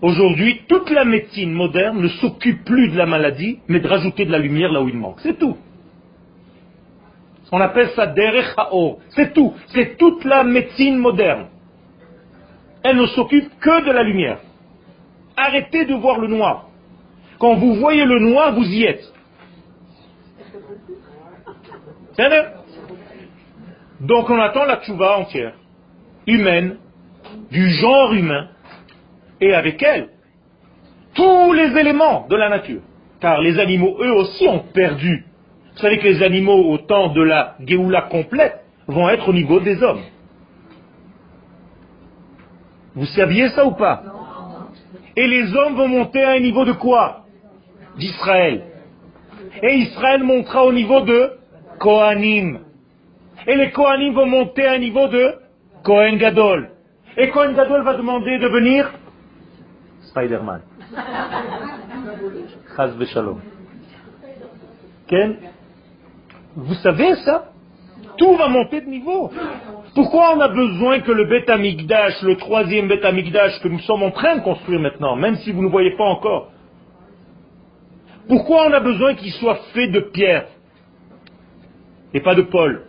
[0.03, 4.33] Aujourd'hui, toute la médecine moderne ne s'occupe plus de la maladie, mais de rajouter de
[4.33, 5.21] la lumière là où il manque.
[5.21, 5.57] C'est tout.
[7.53, 8.55] On appelle ça derech
[9.11, 9.55] C'est tout.
[9.69, 11.47] C'est toute la médecine moderne.
[12.83, 14.39] Elle ne s'occupe que de la lumière.
[15.37, 16.69] Arrêtez de voir le noir.
[17.39, 19.13] Quand vous voyez le noir, vous y êtes.
[22.17, 22.55] C'est
[24.01, 25.55] Donc on attend la tchouva entière,
[26.27, 26.77] humaine,
[27.51, 28.49] du genre humain,
[29.41, 30.09] et avec elle
[31.15, 32.81] tous les éléments de la nature.
[33.21, 35.25] Car les animaux, eux aussi, ont perdu.
[35.73, 39.61] Vous savez que les animaux, au temps de la Géoula complète, vont être au niveau
[39.61, 40.03] des hommes.
[42.95, 44.03] Vous saviez ça ou pas?
[45.17, 47.25] Et les hommes vont monter à un niveau de quoi?
[47.99, 48.63] D'Israël.
[49.63, 51.33] Et Israël montera au niveau de
[51.79, 52.61] Kohanim.
[53.47, 55.35] Et les Kohanim vont monter à un niveau de
[55.83, 56.71] Kohen Gadol.
[57.17, 58.91] Et Kohen Gadol va demander de venir
[60.11, 60.61] Spider-Man.
[62.77, 63.41] Chaz Shalom.
[65.07, 65.37] Ken
[66.57, 67.53] Vous savez ça?
[68.17, 69.31] Tout va monter de niveau.
[69.95, 74.03] Pourquoi on a besoin que le Beth Amikdash, le troisième Beth Amikdash que nous sommes
[74.03, 76.51] en train de construire maintenant, même si vous ne voyez pas encore,
[78.29, 80.47] pourquoi on a besoin qu'il soit fait de pierre
[82.13, 82.85] et pas de Paul?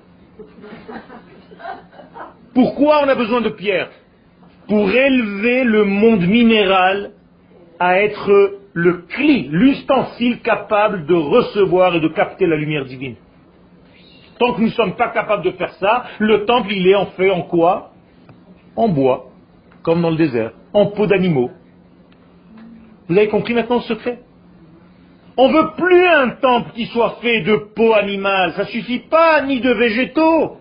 [2.54, 3.90] Pourquoi on a besoin de pierre?
[4.68, 7.12] Pour élever le monde minéral
[7.80, 13.16] à être le cli, l'ustensile capable de recevoir et de capter la lumière divine.
[14.40, 17.08] Tant que nous ne sommes pas capables de faire ça, le temple, il est en
[17.08, 17.92] fait en quoi?
[18.76, 19.32] En bois,
[19.84, 21.52] comme dans le désert, en peau d'animaux.
[23.08, 24.20] Vous avez compris maintenant le secret?
[25.38, 29.42] On ne veut plus un temple qui soit fait de peau animale, ça suffit pas,
[29.42, 30.58] ni de végétaux.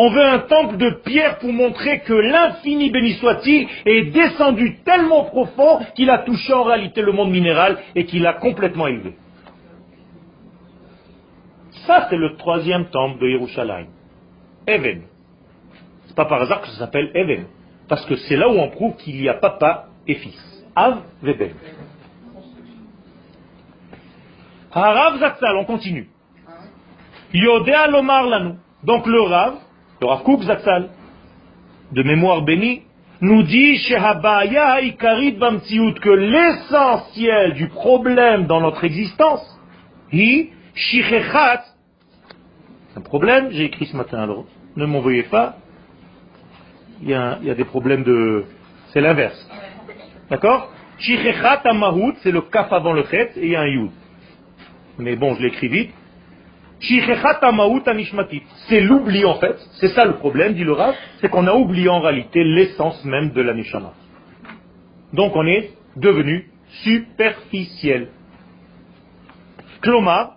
[0.00, 5.24] On veut un temple de pierre pour montrer que l'infini, béni soit-il, est descendu tellement
[5.24, 9.16] profond qu'il a touché en réalité le monde minéral et qu'il l'a complètement élevé.
[11.84, 13.88] Ça, c'est le troisième temple de Yerushalayim.
[14.68, 15.02] Even.
[16.06, 17.46] C'est pas par hasard que ça s'appelle Even.
[17.88, 20.64] Parce que c'est là où on prouve qu'il y a papa et fils.
[20.76, 21.54] Av Veben.
[24.70, 26.08] Harav Zatzal, on continue.
[27.34, 28.54] Yodea Lomar Lanu.
[28.84, 29.54] Donc le Rav,
[30.00, 30.90] le Rav Kook Zatzal,
[31.92, 32.82] de mémoire bénie,
[33.20, 33.76] nous dit
[36.00, 39.42] que l'essentiel du problème dans notre existence,
[40.12, 41.64] hi Shichechat,
[42.96, 44.44] un problème, j'ai écrit ce matin alors,
[44.76, 45.56] ne m'envoyez pas,
[47.02, 48.44] il y, a, il y a des problèmes de...
[48.92, 49.48] c'est l'inverse.
[50.30, 50.70] D'accord?
[50.98, 53.90] Shichechat Amahut, c'est le kaf avant le chet, et il y a un yud.
[54.98, 55.94] Mais bon, je l'écris vite.
[56.80, 61.88] C'est l'oubli en fait, c'est ça le problème, dit le Rav, c'est qu'on a oublié
[61.88, 63.92] en réalité l'essence même de la Neshama.
[65.12, 66.50] Donc on est devenu
[66.84, 68.08] superficiel.
[69.80, 70.36] Klomar,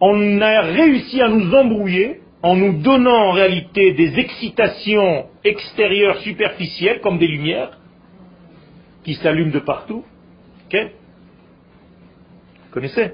[0.00, 7.00] on a réussi à nous embrouiller en nous donnant en réalité des excitations extérieures superficielles
[7.00, 7.70] comme des lumières
[9.04, 10.04] qui s'allument de partout.
[10.66, 10.76] Ok
[12.64, 13.12] Vous connaissez?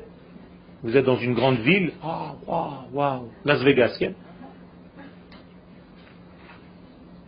[0.82, 1.92] Vous êtes dans une grande ville.
[2.02, 3.98] Oh, waouh, waouh, Las Vegas.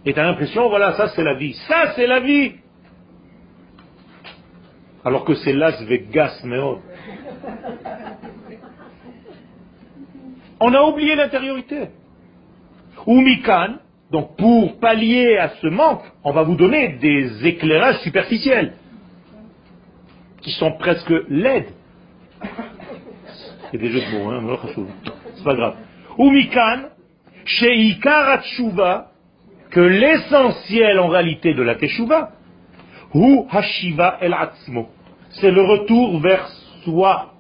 [0.05, 1.53] Et tu as l'impression, voilà, ça c'est la vie.
[1.69, 2.55] Ça c'est la vie
[5.05, 6.81] Alors que c'est Las Vegas, mais oh.
[10.61, 11.89] On a oublié l'intériorité.
[13.07, 13.21] Ou
[14.13, 18.75] donc pour pallier à ce manque, on va vous donner des éclairages superficiels
[20.43, 21.71] qui sont presque laides.
[23.71, 24.59] C'est des jeux de mots, hein,
[25.35, 25.77] c'est pas grave.
[26.19, 26.91] Ou Mikan,
[27.47, 29.13] chez Ikaratshuva,
[29.71, 32.33] que l'essentiel en réalité de la Teshuva,
[33.15, 34.89] ou Hashiva el Atzmo,
[35.31, 36.47] c'est le retour vers
[36.85, 37.33] soi.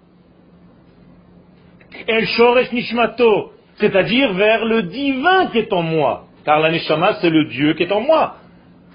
[2.08, 6.28] El Shoresh Nishmato, c'est-à-dire vers le divin qui est en moi.
[6.44, 8.36] Car la Neshama, c'est le Dieu qui est en moi.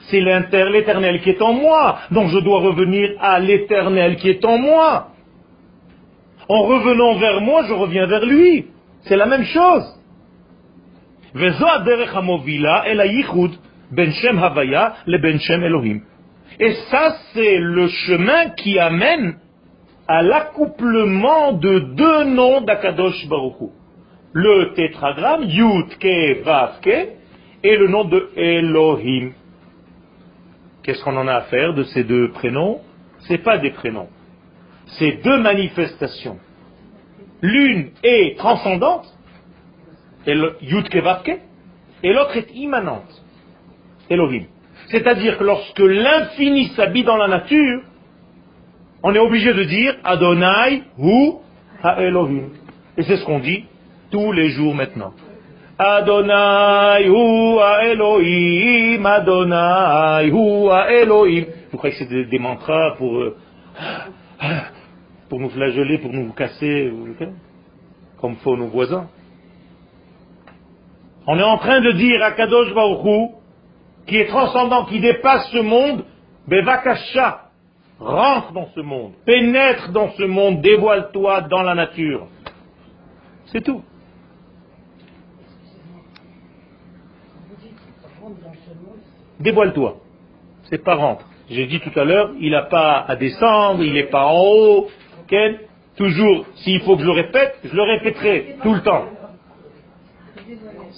[0.10, 2.00] C'est l'éternel qui est en moi.
[2.12, 5.08] Donc je dois revenir à l'éternel qui est en moi.
[6.50, 8.68] En revenant vers moi, je reviens vers lui.
[9.02, 9.84] C'est la même chose.
[11.34, 11.54] Ben
[16.60, 19.38] Et ça, c'est le chemin qui amène
[20.08, 23.72] à l'accouplement de deux noms d'Akadosh Baruch
[24.32, 26.80] Le tétragramme, Yud Ke Vav
[27.64, 29.32] et le nom de Elohim.
[30.84, 32.82] Qu'est-ce qu'on en a à faire de ces deux prénoms?
[33.20, 34.10] Ce n'est pas des prénoms.
[34.86, 36.38] C'est deux manifestations.
[37.42, 39.06] L'une est transcendante,
[40.26, 40.34] et
[42.14, 43.24] l'autre est immanente,
[44.10, 44.46] Elohim.
[44.88, 47.82] C'est-à-dire que lorsque l'infini s'habille dans la nature,
[49.04, 51.34] on est obligé de dire Adonai hu
[51.84, 52.50] ha-Elohim.
[52.98, 53.66] Et c'est ce qu'on dit
[54.10, 55.14] tous les jours maintenant.
[55.80, 61.46] Adonai hu ha-Elohim, Adonai hu ha-Elohim.
[61.72, 63.38] Vous croyez que c'est des, mantras pour, euh,
[65.30, 66.92] pour nous flageller, pour nous casser,
[68.20, 69.08] comme font nos voisins
[71.28, 72.74] On est en train de dire à Kadosh
[74.08, 76.06] qui est transcendant, qui dépasse ce monde,
[76.48, 77.42] Bevakasha,
[78.00, 82.28] rentre dans ce monde, pénètre dans ce monde, dévoile-toi dans la nature.
[83.48, 83.84] C'est tout.
[89.40, 89.98] Dévoile-toi.
[90.70, 91.26] C'est pas rentre.
[91.50, 94.90] J'ai dit tout à l'heure, il n'a pas à descendre, il n'est pas en haut.
[95.96, 99.06] Toujours, s'il faut que je le répète, je le répéterai tout le temps.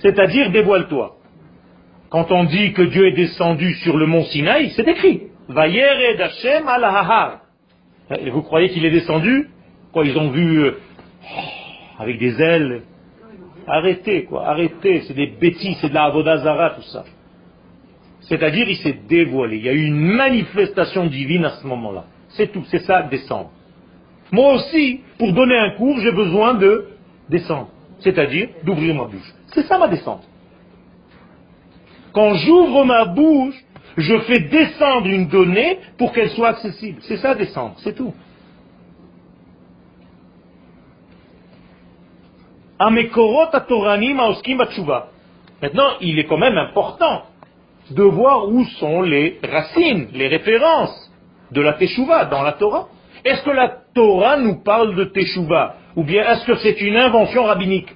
[0.01, 1.15] C'est-à-dire, dévoile-toi.
[2.09, 5.27] Quand on dit que Dieu est descendu sur le mont Sinaï, c'est écrit.
[8.11, 9.49] Et vous croyez qu'il est descendu?
[9.93, 10.77] Quoi, ils ont vu euh,
[11.99, 12.83] avec des ailes?
[13.67, 17.05] Arrêtez, quoi, arrêtez, c'est des bêtises, c'est de la Avodazara, tout ça.
[18.29, 19.57] C'est-à-dire, il s'est dévoilé.
[19.57, 22.05] Il y a eu une manifestation divine à ce moment-là.
[22.29, 23.49] C'est tout, c'est ça, descendre.
[24.31, 26.89] Moi aussi, pour donner un cours, j'ai besoin de
[27.27, 27.69] descendre.
[28.01, 29.33] C'est-à-dire, d'ouvrir ma bouche.
[29.47, 30.23] C'est ça ma descente.
[32.13, 33.55] Quand j'ouvre ma bouche,
[33.97, 36.99] je fais descendre une donnée pour qu'elle soit accessible.
[37.01, 38.13] C'est ça descendre, c'est tout.
[45.61, 47.23] Maintenant, il est quand même important
[47.91, 51.11] de voir où sont les racines, les références
[51.51, 52.87] de la Teshuvah dans la Torah.
[53.25, 57.43] Est-ce que la Torah nous parle de Teshuvah Ou bien est-ce que c'est une invention
[57.43, 57.89] rabbinique?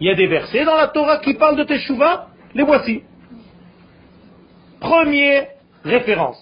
[0.00, 3.02] Il y a des versets dans la Torah qui parlent de Teshuvah Les voici.
[4.80, 5.48] Première
[5.84, 6.38] référence.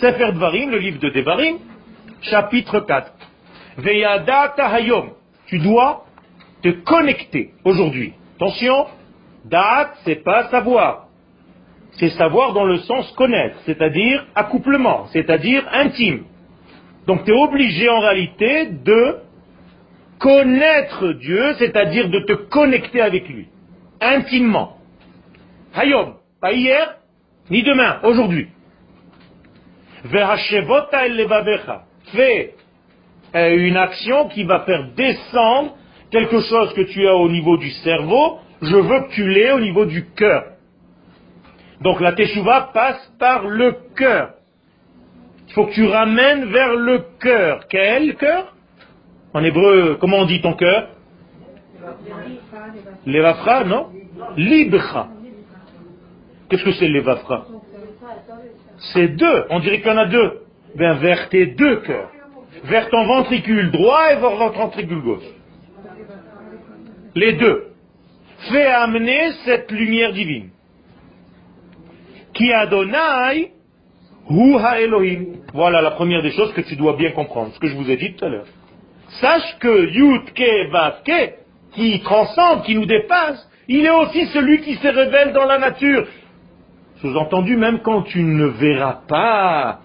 [0.00, 1.58] Sefer Dvarim, le livre de Devarim,
[2.22, 3.12] chapitre 4.
[3.78, 5.10] Veyada Tahayom.
[5.46, 6.04] Tu dois
[6.62, 8.14] te connecter aujourd'hui.
[8.36, 8.86] Attention,
[9.44, 11.07] dat, c'est pas savoir.
[11.98, 16.24] C'est savoir dans le sens connaître, c'est-à-dire accouplement, c'est-à-dire intime.
[17.06, 19.16] Donc tu es obligé en réalité de
[20.18, 23.48] connaître Dieu, c'est-à-dire de te connecter avec lui,
[24.00, 24.76] intimement.
[25.74, 26.96] Hayom, pas hier,
[27.50, 28.48] ni demain, aujourd'hui.
[32.12, 32.54] Fais
[33.34, 35.76] euh, une action qui va faire descendre
[36.10, 39.60] quelque chose que tu as au niveau du cerveau, je veux que tu l'aies au
[39.60, 40.44] niveau du cœur.
[41.80, 44.34] Donc la teshuva passe par le cœur.
[45.48, 47.66] Il faut que tu ramènes vers le cœur.
[47.68, 48.54] Quel cœur?
[49.32, 50.88] En hébreu, comment on dit ton cœur?
[53.06, 53.88] Levafra, non?
[54.36, 55.08] Libra.
[56.48, 57.46] Qu'est-ce que c'est l'Evafra
[58.92, 59.44] C'est deux.
[59.50, 60.40] On dirait qu'il y en a deux.
[60.76, 62.10] Ben, vers tes deux cœurs.
[62.64, 65.24] Vers ton ventricule droit et vers ton ventricule gauche.
[67.14, 67.68] Les deux.
[68.50, 70.50] Fais amener cette lumière divine.
[75.52, 77.96] Voilà la première des choses que tu dois bien comprendre, ce que je vous ai
[77.96, 78.46] dit tout à l'heure.
[79.20, 81.34] Sache que Yud Ke Ke,
[81.72, 86.06] qui transcende, qui nous dépasse, il est aussi celui qui se révèle dans la nature.
[87.00, 89.80] Sous-entendu, même quand tu ne verras pas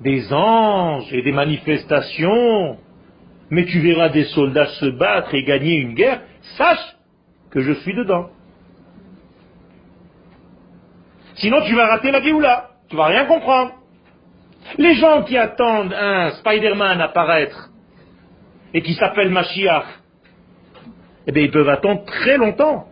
[0.00, 2.76] des anges et des manifestations,
[3.50, 6.22] mais tu verras des soldats se battre et gagner une guerre,
[6.56, 6.96] sache
[7.50, 8.30] que je suis dedans.
[11.42, 13.72] Sinon tu vas rater la Géoula, tu vas rien comprendre.
[14.78, 17.70] Les gens qui attendent un Spider-Man apparaître
[18.72, 19.86] et qui s'appelle Mashiach,
[21.26, 22.86] eh bien ils peuvent attendre très longtemps.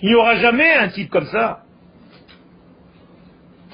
[0.00, 1.60] Il n'y aura jamais un type comme ça.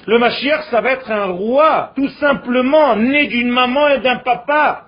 [0.05, 4.87] Le Mashiach, ça va être un roi, tout simplement, né d'une maman et d'un papa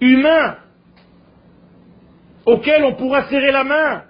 [0.00, 0.56] humain,
[2.46, 4.02] auquel on pourra serrer la main,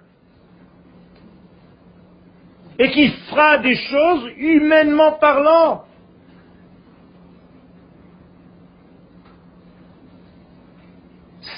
[2.78, 5.84] et qui fera des choses humainement parlant.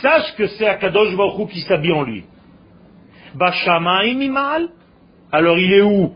[0.03, 2.25] Sache que c'est Akadosh Baruch qui s'habille en lui.
[4.29, 4.69] mal.
[5.33, 6.15] Alors il est où?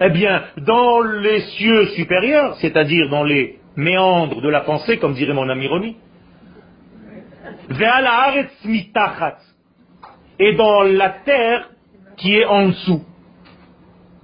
[0.00, 5.34] Eh bien, dans les cieux supérieurs, c'est-à-dire dans les méandres de la pensée, comme dirait
[5.34, 5.96] mon ami Roni
[10.38, 11.70] et dans la terre
[12.16, 13.02] qui est en dessous.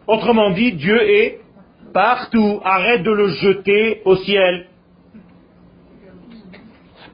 [0.07, 1.41] Autrement dit, Dieu est
[1.93, 2.61] partout.
[2.65, 4.67] Arrête de le jeter au ciel.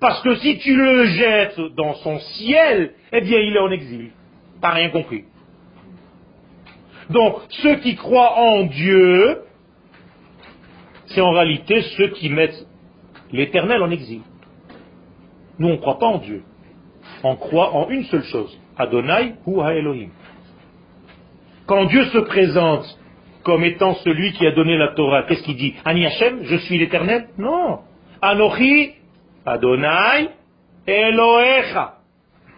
[0.01, 4.11] Parce que si tu le jettes dans son ciel, eh bien il est en exil.
[4.61, 5.25] T'as rien compris.
[7.11, 9.43] Donc, ceux qui croient en Dieu,
[11.07, 12.67] c'est en réalité ceux qui mettent
[13.33, 14.23] l'éternel en exil.
[15.59, 16.43] Nous, on ne croit pas en Dieu.
[17.23, 18.59] On croit en une seule chose.
[18.77, 20.11] Adonai ou Elohim.
[21.67, 22.99] Quand Dieu se présente
[23.43, 25.75] comme étant celui qui a donné la Torah, qu'est-ce qu'il dit?
[25.85, 27.29] Ani Hashem, je suis l'éternel?
[27.39, 27.81] Non.
[28.23, 28.93] Anochi,
[29.45, 30.31] Adonai,
[30.87, 31.95] Elohecha.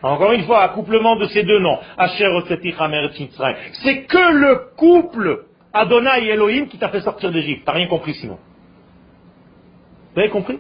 [0.03, 1.79] Encore une fois, accouplement de ces deux noms.
[3.83, 7.63] C'est que le couple Adonai et Elohim qui t'a fait sortir d'Égypte.
[7.65, 8.39] T'as rien compris sinon.
[10.15, 10.59] Vous avez compris?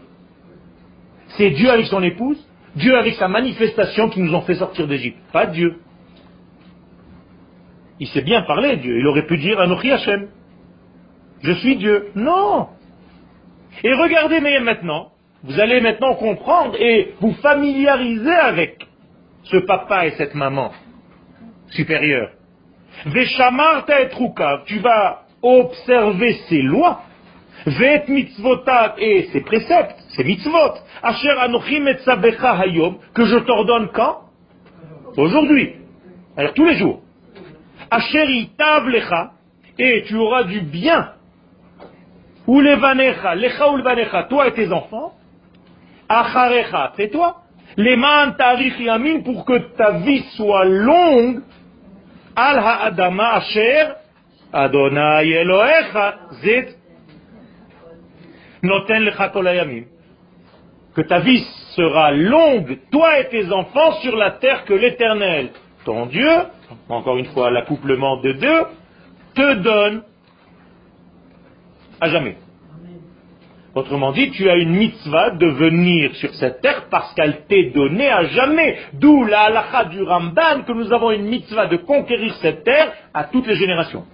[1.36, 2.38] C'est Dieu avec son épouse,
[2.74, 5.18] Dieu avec sa manifestation qui nous ont fait sortir d'Égypte.
[5.32, 5.78] Pas Dieu.
[8.01, 8.99] Il sait bien parler, Dieu.
[8.99, 10.28] Il aurait pu dire Anochi Hashem.
[11.42, 12.09] Je suis Dieu.
[12.14, 12.68] Non.
[13.82, 15.12] Et regardez maintenant.
[15.44, 18.86] Vous allez maintenant comprendre et vous familiariser avec
[19.44, 20.72] ce papa et cette maman
[21.68, 22.30] supérieure.
[23.07, 24.09] Veshamarta et
[24.66, 27.03] Tu vas observer ses lois.
[27.66, 30.74] Vet mitzvotat et ses préceptes, ses mitzvot.
[31.03, 34.20] Asher anochim et hayom, que je t'ordonne quand?
[35.16, 35.74] Aujourd'hui.
[36.36, 37.03] Alors tous les jours.
[37.91, 39.32] Asher itav lecha,
[39.78, 41.12] et tu auras du bien.
[42.47, 45.14] Ou levanecha, lecha ou levanecha, toi et tes enfants.
[46.09, 47.43] Acharecha, après toi.
[47.76, 51.43] Leman tarich yamin, pour que ta vie soit longue.
[52.34, 53.89] Al ha'adama asher,
[54.53, 56.78] Adonai Elohecha, zet
[58.62, 59.84] Noten le
[60.95, 61.45] Que ta vie
[61.76, 65.51] sera longue, toi et tes enfants, sur la terre que l'Éternel,
[65.84, 66.28] ton Dieu,
[66.89, 68.64] encore une fois l'accouplement de deux,
[69.35, 70.03] te donne
[72.01, 72.37] à jamais.
[73.75, 78.09] Autrement dit, tu as une mitzvah de venir sur cette terre parce qu'elle t'est donnée
[78.09, 78.79] à jamais.
[78.95, 83.25] D'où la halakha du Ramban que nous avons une mitzvah de conquérir cette terre à
[83.25, 84.05] toutes les générations.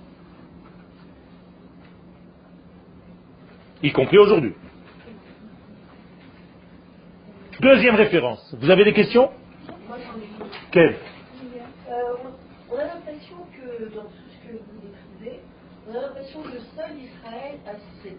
[3.85, 4.55] y compris aujourd'hui.
[7.61, 8.55] Deuxième référence.
[8.59, 9.31] Vous avez des questions?
[10.71, 10.97] Quelle?
[12.75, 15.41] On a l'impression que dans tout ce que vous décrivez,
[15.87, 18.19] on a l'impression que seul Israël a cette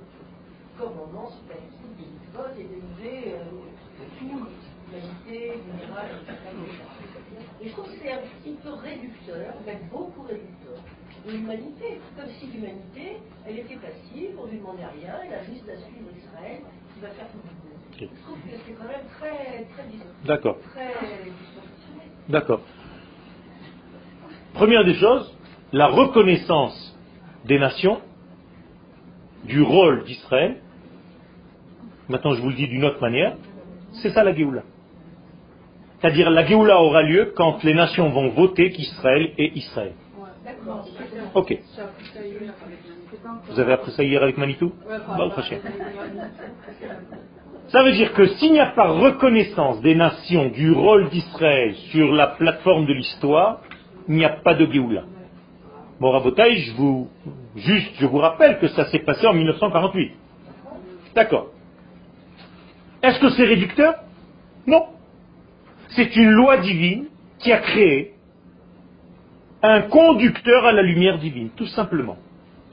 [0.79, 3.43] commandement, cette habitude de vote et d'élever euh,
[4.17, 4.47] tout
[4.87, 6.39] l'humanité, générale, etc.
[7.61, 10.79] Et je trouve que c'est un petit peu réducteur, même beaucoup réducteur
[11.27, 11.99] l'humanité.
[12.15, 15.75] Comme si l'humanité, elle était passive, on ne lui demandait rien, elle a juste à
[15.83, 16.61] suivre Israël
[16.93, 17.75] qui va faire tout le monde.
[17.99, 19.83] Je trouve que c'est quand même très, très
[20.25, 20.57] D'accord.
[22.29, 22.61] D'accord.
[24.55, 25.37] Première des choses,
[25.73, 26.97] la reconnaissance
[27.43, 27.99] des nations
[29.43, 30.61] du rôle d'Israël,
[32.07, 33.35] maintenant je vous le dis d'une autre manière,
[34.01, 34.63] c'est ça la Géoula.
[35.99, 39.93] C'est-à-dire la Géoula aura lieu quand les nations vont voter qu'Israël est Israël.
[41.33, 41.57] Ok.
[43.49, 44.71] Vous avez appris ça hier avec Manitou?
[47.67, 52.13] Ça veut dire que s'il n'y a pas reconnaissance des nations du rôle d'Israël sur
[52.13, 53.61] la plateforme de l'histoire,
[54.07, 55.03] il n'y a pas de Géoula.
[55.99, 57.09] Bon, Rabotaï, je vous,
[57.55, 60.11] juste, je vous rappelle que ça s'est passé en 1948.
[61.15, 61.47] D'accord.
[63.01, 63.95] Est-ce que c'est réducteur?
[64.67, 64.87] Non.
[65.89, 67.05] C'est une loi divine
[67.39, 68.13] qui a créé
[69.61, 72.17] un conducteur à la lumière divine, tout simplement.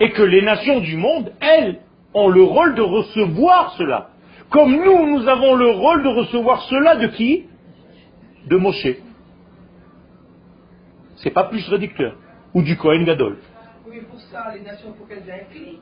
[0.00, 1.78] Et que les nations du monde, elles,
[2.14, 4.10] ont le rôle de recevoir cela.
[4.50, 7.44] Comme nous, nous avons le rôle de recevoir cela de qui?
[8.48, 8.88] De Moshe.
[11.22, 12.14] C'est pas plus réducteur.
[12.54, 13.38] Ou du Kohen Gadol.
[13.88, 15.78] Oui, pour ça, les nations, il faut qu'elles aient un cli.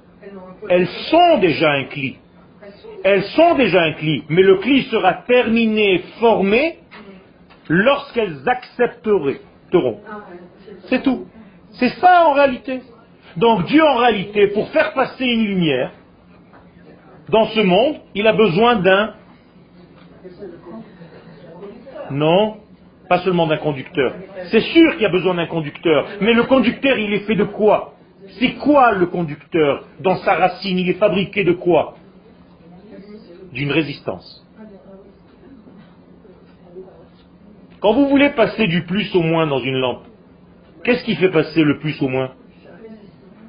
[0.69, 2.19] Elles, sont déjà un cli.
[2.63, 4.25] Elles sont- Elles sont déjà un cli.
[4.29, 6.79] Mais le cli sera terminé, formé,
[7.69, 9.37] lorsqu'elles accepteront.
[10.89, 11.27] C'est tout.
[11.73, 12.83] C'est ça en réalité.
[13.37, 15.93] Donc Dieu en réalité, pour faire passer une lumière
[17.29, 19.15] dans ce monde, il a besoin d'un...
[22.11, 22.57] Non,
[23.11, 24.15] pas seulement d'un conducteur.
[24.53, 27.43] C'est sûr qu'il y a besoin d'un conducteur, mais le conducteur, il est fait de
[27.43, 27.95] quoi?
[28.39, 29.85] C'est quoi le conducteur?
[29.99, 31.97] Dans sa racine Il est fabriqué de quoi?
[33.53, 34.47] D'une résistance.
[37.81, 40.05] Quand vous voulez passer du plus au moins dans une lampe,
[40.85, 42.31] qu'est-ce qui fait passer le plus au moins?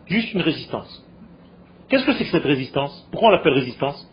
[0.07, 1.05] Juste une résistance.
[1.87, 3.07] Qu'est-ce que c'est que cette résistance?
[3.11, 4.09] Pourquoi on l'appelle résistance?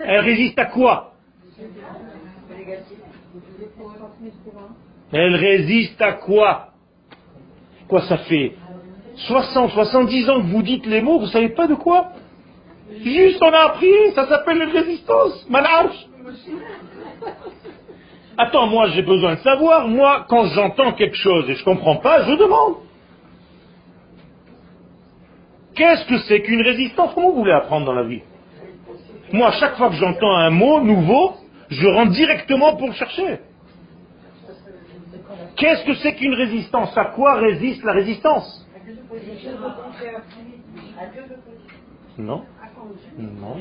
[0.00, 1.12] Elle résiste à quoi?
[5.12, 6.68] Elle résiste à quoi?
[7.88, 8.54] Quoi ça fait?
[9.16, 12.12] 60, 70 ans que vous dites les mots, vous savez pas de quoi?
[13.02, 15.46] Juste on a appris, ça s'appelle une résistance.
[15.48, 15.92] Malach.
[18.36, 19.88] Attends, moi j'ai besoin de savoir.
[19.88, 22.76] Moi, quand j'entends quelque chose et je comprends pas, je demande.
[25.74, 27.12] Qu'est-ce que c'est qu'une résistance?
[27.14, 28.22] Comment vous voulez apprendre dans la vie?
[29.32, 31.34] Moi, chaque fois que j'entends un mot nouveau,
[31.70, 33.40] je rentre directement pour chercher.
[35.56, 36.96] Qu'est-ce que c'est qu'une résistance?
[36.96, 38.66] À quoi résiste la résistance?
[42.16, 42.44] Non.
[43.18, 43.56] Non.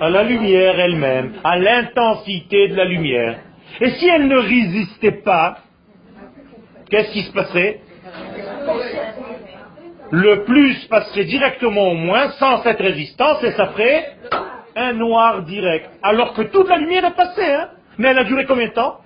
[0.00, 3.40] À la lumière elle-même, à l'intensité de la lumière.
[3.80, 5.58] Et si elle ne résistait pas,
[6.90, 7.80] qu'est-ce qui se passerait?
[10.10, 14.16] Le plus passerait directement au moins sans cette résistance et ça ferait
[14.80, 15.90] un noir direct.
[16.02, 17.68] Alors que toute la lumière est passée, hein
[17.98, 19.00] Mais elle a duré combien de temps?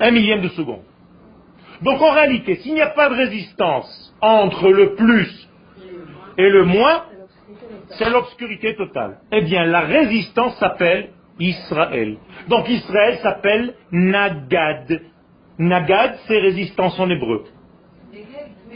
[0.00, 0.82] Un millième de seconde.
[1.82, 5.48] Donc en réalité, s'il n'y a pas de résistance entre le plus
[6.36, 7.04] et le moins,
[7.90, 9.18] c'est l'obscurité totale.
[9.32, 12.18] Eh bien, la résistance s'appelle Israël.
[12.48, 15.00] Donc Israël s'appelle Nagad.
[15.58, 17.44] Nagad, c'est résistance en hébreu.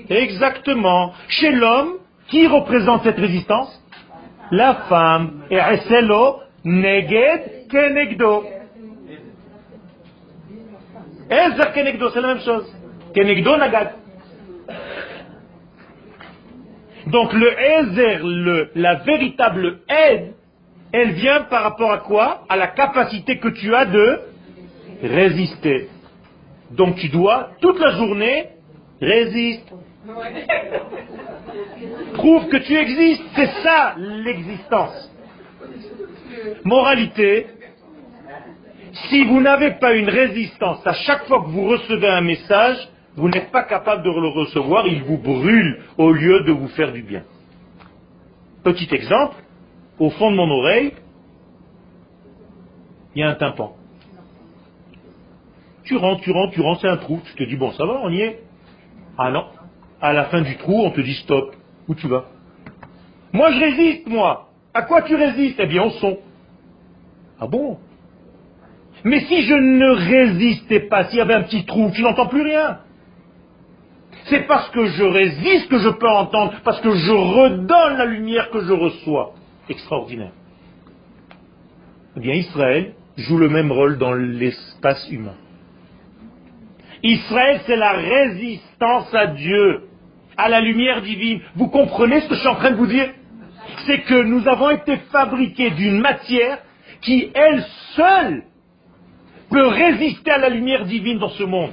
[0.09, 1.13] Exactement.
[1.29, 1.95] Chez l'homme,
[2.29, 3.81] qui représente cette résistance?
[4.51, 5.45] La femme.
[5.51, 8.45] Et Eselo, Neged, Kenegdo.
[11.31, 12.75] Ezer Kenegdo, c'est la même chose.
[13.15, 13.53] Kenegdo.
[17.07, 20.35] Donc le Ezer, le, la véritable aide,
[20.93, 22.45] elle vient par rapport à quoi?
[22.49, 24.21] À la capacité que tu as de
[25.03, 25.89] résister.
[26.71, 28.49] Donc tu dois, toute la journée,
[29.01, 29.75] résister.
[32.15, 33.25] Prouve que tu existes.
[33.35, 35.11] C'est ça l'existence.
[36.65, 37.47] Moralité,
[39.09, 43.29] si vous n'avez pas une résistance à chaque fois que vous recevez un message, vous
[43.29, 47.03] n'êtes pas capable de le recevoir, il vous brûle au lieu de vous faire du
[47.03, 47.23] bien.
[48.63, 49.37] Petit exemple,
[49.99, 50.93] au fond de mon oreille,
[53.15, 53.77] il y a un tympan.
[55.85, 57.21] Tu rentres, tu rentres, tu rentres, c'est un trou.
[57.25, 58.43] Tu te dis, bon, ça va, on y est.
[59.19, 59.47] Ah non.
[60.05, 61.57] À la fin du trou, on te dit stop.
[61.89, 62.27] Où tu vas?
[63.33, 64.51] Moi, je résiste, moi.
[64.75, 65.59] À quoi tu résistes?
[65.59, 66.19] Eh bien, au son.
[67.41, 67.79] Ah bon?
[69.03, 72.43] Mais si je ne résistais pas, s'il y avait un petit trou, tu n'entends plus
[72.43, 72.81] rien.
[74.27, 78.51] C'est parce que je résiste que je peux entendre, parce que je redonne la lumière
[78.51, 79.33] que je reçois.
[79.71, 80.33] Extraordinaire.
[82.19, 85.37] Eh bien, Israël joue le même rôle dans l'espace humain.
[87.03, 89.85] Israël, c'est la résistance à Dieu,
[90.37, 91.41] à la lumière divine.
[91.57, 93.11] Vous comprenez ce que je suis en train de vous dire?
[93.87, 96.59] C'est que nous avons été fabriqués d'une matière
[97.01, 97.65] qui, elle
[97.97, 98.45] seule,
[99.51, 101.73] peut résister à la lumière divine dans ce monde.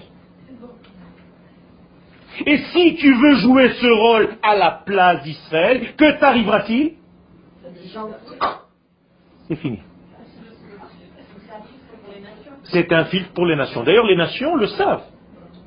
[2.45, 6.93] Et si tu veux jouer ce rôle à la place d'Israël, que t'arrivera-t-il?
[9.47, 9.79] C'est fini.
[12.63, 13.83] C'est un filtre pour les nations.
[13.83, 15.03] D'ailleurs, les nations le savent.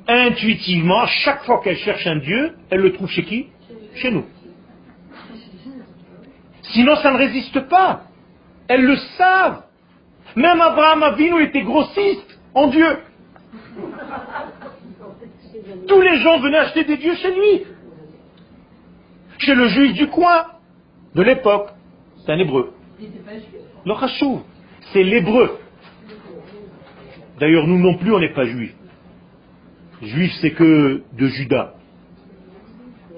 [0.07, 3.47] Intuitivement, chaque fois qu'elles cherchent un Dieu, elles le trouvent chez qui?
[3.95, 4.25] Chez nous.
[6.61, 8.03] Sinon, ça ne résiste pas.
[8.67, 9.63] Elles le savent.
[10.35, 12.97] Même Abraham Avinu était grossiste en Dieu.
[15.87, 17.63] Tous les gens venaient acheter des dieux chez lui.
[19.37, 20.45] Chez le juif du coin,
[21.15, 21.69] de l'époque.
[22.17, 22.73] C'est un hébreu.
[23.85, 23.93] Le
[24.91, 25.59] c'est l'hébreu.
[27.39, 28.75] D'ailleurs, nous non plus, on n'est pas juifs.
[30.01, 31.73] Juif, c'est que de Judas.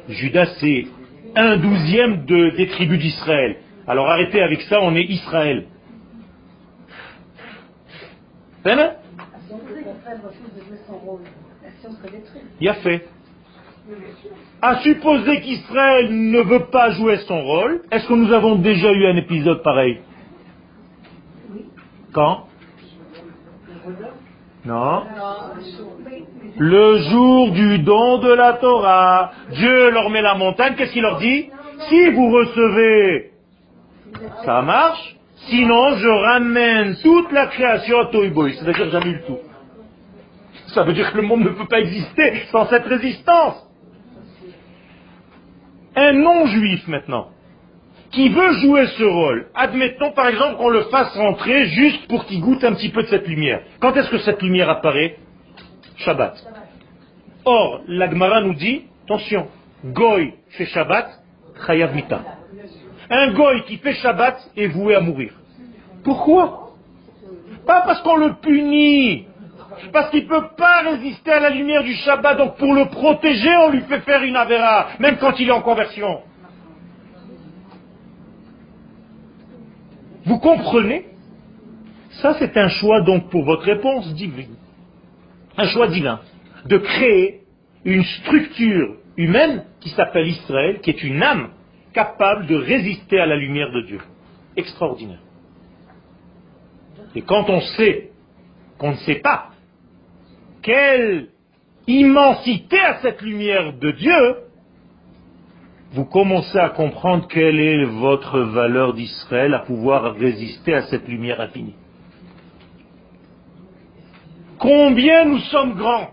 [0.10, 0.88] Judas, c'est
[1.36, 3.58] un douzième de- des tribus d'Israël.
[3.88, 5.66] Alors arrêtez avec ça, on est Israël.
[8.66, 8.92] Hein?
[12.60, 13.08] Il a fait.
[14.62, 19.06] À supposer qu'Israël ne veut pas jouer son rôle, est-ce que nous avons déjà eu
[19.08, 20.00] un épisode pareil?
[22.12, 22.48] Quand?
[24.66, 25.04] Non
[26.60, 31.20] Le jour du don de la Torah, Dieu leur met la montagne, qu'est-ce qu'il leur
[31.20, 31.50] dit
[31.88, 33.32] Si vous recevez,
[34.44, 35.16] ça marche,
[35.50, 39.38] sinon je ramène toute la création à Toiboy, c'est-à-dire j'annule tout.
[40.74, 43.64] Ça veut dire que le monde ne peut pas exister sans cette résistance.
[45.96, 47.28] Un non-juif maintenant,
[48.12, 52.42] qui veut jouer ce rôle, admettons par exemple qu'on le fasse rentrer juste pour qu'il
[52.42, 53.62] goûte un petit peu de cette lumière.
[53.80, 55.18] Quand est-ce que cette lumière apparaît?
[55.98, 56.36] Shabbat.
[57.46, 59.48] Or, l'Agmara nous dit, attention,
[59.86, 61.08] Goy fait Shabbat,
[61.66, 62.22] Chayav Mita.
[63.10, 65.34] Un Goy qui fait Shabbat est voué à mourir.
[66.04, 66.74] Pourquoi?
[67.66, 69.26] Pas parce qu'on le punit,
[69.92, 73.56] parce qu'il ne peut pas résister à la lumière du Shabbat, donc pour le protéger,
[73.58, 76.22] on lui fait faire une Avera, même quand il est en conversion.
[80.26, 81.06] Vous comprenez?
[82.22, 84.56] Ça, c'est un choix donc pour votre réponse divine.
[85.58, 86.20] Un choix divin.
[86.66, 87.42] De créer
[87.84, 91.50] une structure humaine qui s'appelle Israël, qui est une âme
[91.94, 94.00] capable de résister à la lumière de Dieu.
[94.56, 95.20] Extraordinaire.
[97.16, 98.12] Et quand on sait
[98.78, 99.50] qu'on ne sait pas
[100.62, 101.30] quelle
[101.88, 104.36] immensité à cette lumière de Dieu,
[105.92, 111.40] vous commencez à comprendre quelle est votre valeur d'Israël à pouvoir résister à cette lumière
[111.40, 111.76] infinie.
[114.60, 116.12] Combien nous sommes grands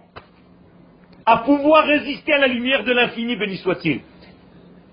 [1.27, 4.01] à pouvoir résister à la lumière de l'infini, béni soit-il.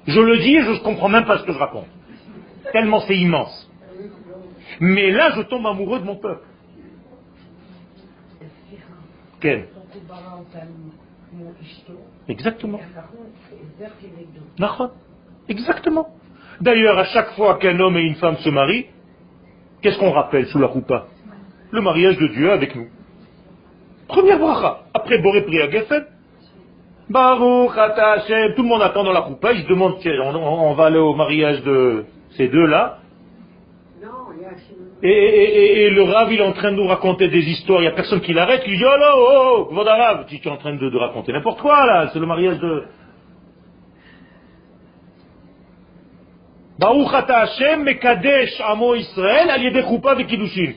[0.07, 1.87] Je le dis et je ne comprends même pas ce que je raconte.
[2.71, 3.69] Tellement c'est immense.
[4.79, 6.45] Mais là, je tombe amoureux de mon peuple.
[9.41, 9.67] Quel
[12.27, 12.79] Exactement.
[15.49, 16.07] Exactement.
[16.61, 18.85] D'ailleurs, à chaque fois qu'un homme et une femme se marient,
[19.81, 21.07] qu'est-ce qu'on rappelle sous la roupa?
[21.71, 22.87] Le mariage de Dieu avec nous.
[24.11, 24.79] Première bracha.
[24.93, 26.03] Après Boré Priya Geffen,
[27.09, 30.99] Baruch Hashem, tout le monde attend dans la il se demande, on, on va aller
[30.99, 32.03] au mariage de
[32.35, 32.97] ces deux-là.
[35.03, 37.93] Et, le Rav, il est en train de nous raconter des histoires, il n'y a
[37.93, 40.97] personne qui l'arrête, il dit, oh là, oh, oh, Rav, tu es en train de,
[40.97, 42.83] raconter n'importe quoi, là, c'est le mariage de...
[46.77, 50.73] Baruch Hashem mekadesh amo Israël al yedei choupa vekidushin.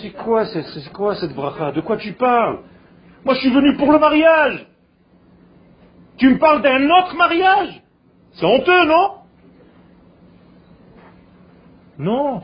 [0.00, 1.72] C'est quoi, c'est quoi cette bracha?
[1.72, 2.60] De quoi tu parles?
[3.24, 4.66] Moi, je suis venu pour le mariage.
[6.16, 7.82] Tu me parles d'un autre mariage?
[8.32, 9.10] C'est honteux, non?
[11.98, 12.42] Non.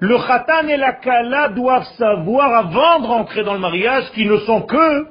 [0.00, 4.38] Le khatan et la kala doivent savoir avant de rentrer dans le mariage qu'ils ne
[4.38, 5.06] sont que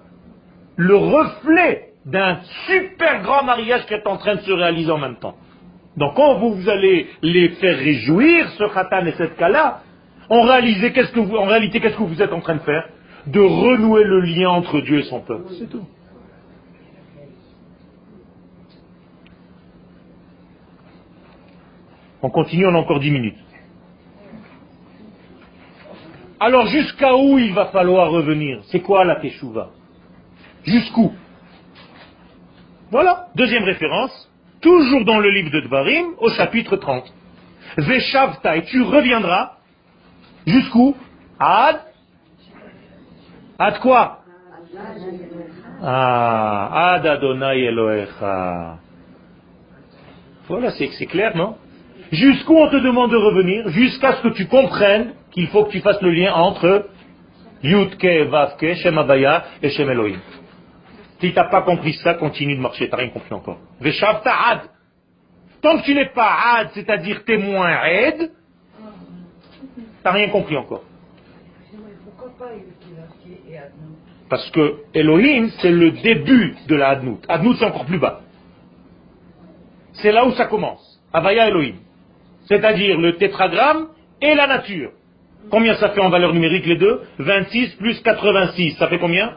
[0.75, 5.15] le reflet d'un super grand mariage qui est en train de se réaliser en même
[5.15, 5.35] temps.
[5.97, 9.81] Donc quand vous, allez les faire réjouir, ce khatan et cette kala,
[10.29, 11.19] en réalité, qu'est-ce que
[12.03, 12.89] vous, êtes en train de faire?
[13.27, 15.53] De renouer le lien entre Dieu et son peuple.
[15.57, 15.85] C'est tout.
[22.21, 23.37] On continue, on a encore dix minutes.
[26.39, 28.61] Alors jusqu'à où il va falloir revenir?
[28.65, 29.69] C'est quoi la teshuva?
[30.63, 31.13] Jusqu'où?
[32.91, 37.13] Voilà, deuxième référence, toujours dans le livre de Dvarim, au chapitre 30.
[37.77, 39.54] Veshavta, et tu reviendras
[40.45, 40.95] jusqu'où
[41.39, 41.79] Ad
[43.57, 44.19] Ad quoi
[45.81, 48.77] Ah, Ad Adonai Elohecha.
[50.47, 51.55] Voilà, c'est clair, non
[52.11, 55.81] Jusqu'où on te demande de revenir Jusqu'à ce que tu comprennes qu'il faut que tu
[55.81, 56.87] fasses le lien entre
[57.63, 60.19] Yudke, Vavke, Shem Abaya et Shem Elohim.
[61.19, 63.57] Si tu n'as pas compris ça, continue de marcher, tu n'as rien compris encore.
[63.79, 64.59] Veshavta Ad.
[65.61, 68.31] Tant que tu n'es pas Ad, c'est-à-dire témoin Ed,
[70.05, 70.83] tu n'as rien compris encore.
[74.29, 77.19] Parce que Elohim, c'est le début de la Adnout.
[77.27, 78.21] Adnout, c'est encore plus bas.
[79.93, 81.01] C'est là où ça commence.
[81.11, 81.75] Avaya Elohim
[82.47, 83.87] c'est-à-dire le tétragramme
[84.21, 84.91] et la nature.
[85.49, 87.01] Combien ça fait en valeur numérique les deux?
[87.19, 89.33] 26 plus 86, ça fait combien?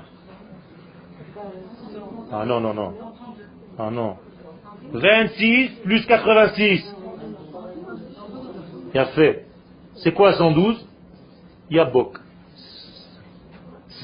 [2.30, 2.94] Ah non, non, non.
[3.78, 4.16] Ah non.
[4.92, 6.94] 26 plus 86.
[8.94, 9.47] Il a fait.
[10.02, 10.86] C'est quoi 112
[11.70, 12.18] Yabok.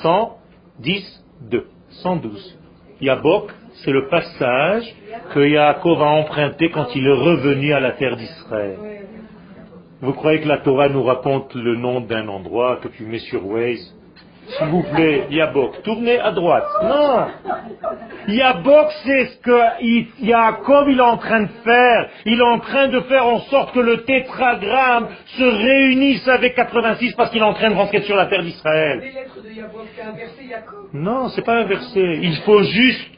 [0.03, 1.67] 110, 2.
[2.03, 2.59] 112.
[3.01, 3.53] Yabok,
[3.85, 4.95] c'est le passage
[5.33, 8.79] que Yaakov a emprunté quand il est revenu à la terre d'Israël.
[10.01, 13.47] Vous croyez que la Torah nous raconte le nom d'un endroit que tu mets sur
[13.47, 13.95] Waze?
[14.49, 16.67] S'il vous plaît, Yabok, tournez à droite.
[16.83, 17.27] Non
[18.29, 22.09] Yabok, c'est ce que Yaakov il est en train de faire.
[22.27, 27.15] Il est en train de faire en sorte que le tétragramme se réunisse avec 86
[27.15, 29.01] parce qu'il est en train de rentrer sur la terre d'Israël.
[29.01, 30.89] Les lettres de Yabok, c'est inversé Yaakov.
[30.93, 32.19] Non, c'est pas inversé.
[32.23, 33.11] Il faut juste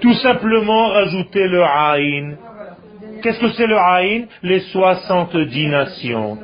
[0.00, 2.36] tout simplement rajouter le Aïn.
[3.22, 4.26] Qu'est-ce que c'est le Aïn?
[4.42, 6.38] Les 70 nations.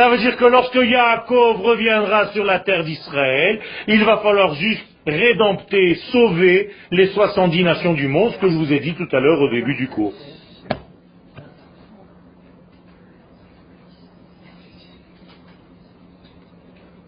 [0.00, 4.82] Ça veut dire que lorsque Yaakov reviendra sur la terre d'Israël, il va falloir juste
[5.06, 9.20] rédempter, sauver les 70 nations du monde, ce que je vous ai dit tout à
[9.20, 10.14] l'heure au début du cours.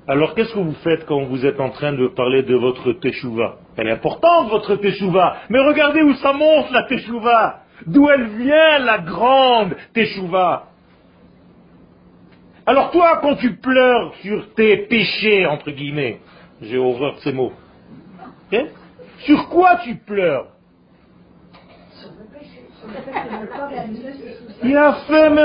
[0.07, 3.57] Alors qu'est-ce que vous faites quand vous êtes en train de parler de votre teshuva?
[3.79, 7.61] Elle est importante votre teshuva, mais regardez où ça monte la teshuva.
[7.87, 10.72] D'où elle vient la grande teshuva?
[12.67, 16.21] Alors toi, quand tu pleures sur tes péchés, entre guillemets,
[16.61, 17.53] j'ai horreur de ces mots,
[18.53, 18.67] hein
[19.25, 20.47] sur quoi tu pleures?
[24.65, 25.43] Il a fait, mais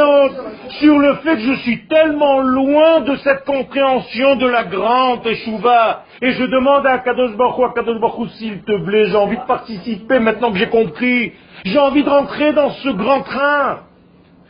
[0.80, 6.03] sur le fait que je suis tellement loin de cette compréhension de la grande Teshuvah.
[6.22, 9.45] Et je demande à Kadosh Baruch à Kadosh Baruch s'il te plaît, j'ai envie de
[9.45, 11.34] participer maintenant que j'ai compris.
[11.65, 13.80] J'ai envie de rentrer dans ce grand train,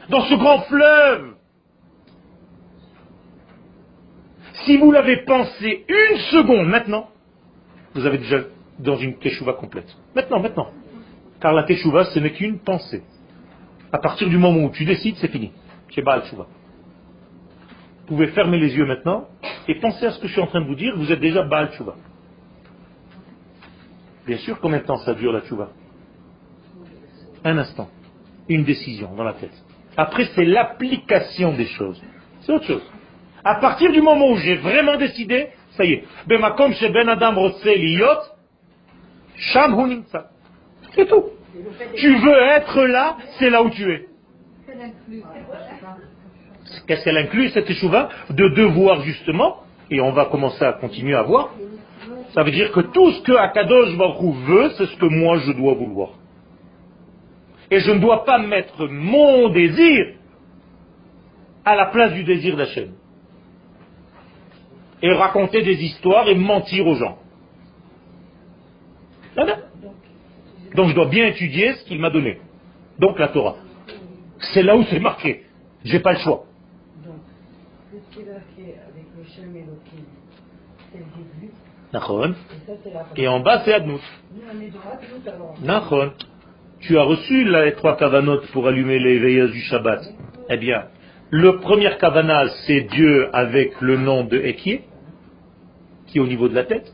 [0.10, 1.37] dans ce grand fleuve.
[4.68, 7.10] Si vous l'avez pensé une seconde maintenant,
[7.94, 8.40] vous avez déjà
[8.80, 9.88] dans une Teshuvah complète.
[10.14, 10.72] Maintenant, maintenant.
[11.40, 13.02] Car la Teshuvah, ce n'est qu'une pensée.
[13.94, 15.54] À partir du moment où tu décides, c'est fini.
[15.96, 16.22] C'est Baal.
[16.34, 16.46] Vous
[18.08, 19.30] pouvez fermer les yeux maintenant
[19.70, 21.44] et penser à ce que je suis en train de vous dire, vous êtes déjà
[21.44, 21.96] Baal Teshuvah.
[24.26, 25.70] Bien sûr, combien de temps ça dure la Teshuvah
[27.46, 27.90] Un instant.
[28.50, 29.64] Une décision dans la tête.
[29.96, 32.02] Après, c'est l'application des choses.
[32.42, 32.84] C'est autre chose.
[33.44, 36.04] À partir du moment où j'ai vraiment décidé, ça y est.
[36.28, 38.06] Bemakom chez Ben Adam Liot,
[39.36, 40.04] Sham.
[40.96, 41.26] C'est tout.
[41.96, 44.08] Tu veux être là, c'est là où tu es.
[46.88, 48.10] Qu'est-ce qu'elle inclut, cette échouva?
[48.30, 51.54] De devoir, justement, et on va commencer à continuer à voir,
[52.34, 55.52] ça veut dire que tout ce que Akadosh Baruch veut, c'est ce que moi je
[55.54, 56.10] dois vouloir.
[57.72, 60.14] Et je ne dois pas mettre mon désir
[61.66, 62.92] à la place du désir d'Hachem.
[65.02, 67.18] Et raconter des histoires et mentir aux gens.
[70.76, 72.40] Donc je dois bien étudier ce qu'il m'a donné.
[73.00, 73.56] Donc la Torah.
[74.54, 75.44] C'est là où c'est marqué.
[75.84, 76.46] J'ai pas le choix.
[77.06, 77.16] Donc,
[77.92, 80.06] ce qui est marqué avec le Shem Elohim,
[80.92, 81.54] c'est le début.
[81.94, 82.36] Nachon.
[83.16, 84.02] Et en bas, c'est Adnout.
[85.64, 86.12] Nachon.
[86.80, 90.02] Tu as reçu les trois kavanotes pour allumer les veilleuses du Shabbat.
[90.50, 90.86] Eh bien,
[91.30, 94.84] le premier kavana, c'est Dieu avec le nom de Ekié,
[96.08, 96.92] qui est au niveau de la tête.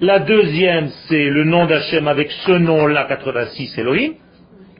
[0.00, 4.12] La deuxième, c'est le nom d'Hachem avec ce nom-là, 86 Elohim,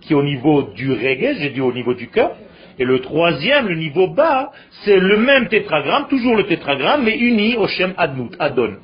[0.00, 2.32] qui est au niveau du reggae, j'ai dit au niveau du cœur.
[2.78, 4.50] Et le troisième, le niveau bas,
[4.84, 8.74] c'est le même tétragramme, toujours le tétragramme, mais uni au Shem Adnout, Adon.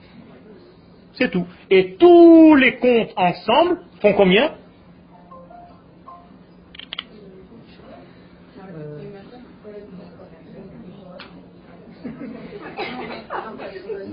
[1.15, 1.47] C'est tout.
[1.69, 4.53] Et tous les comptes ensemble font combien«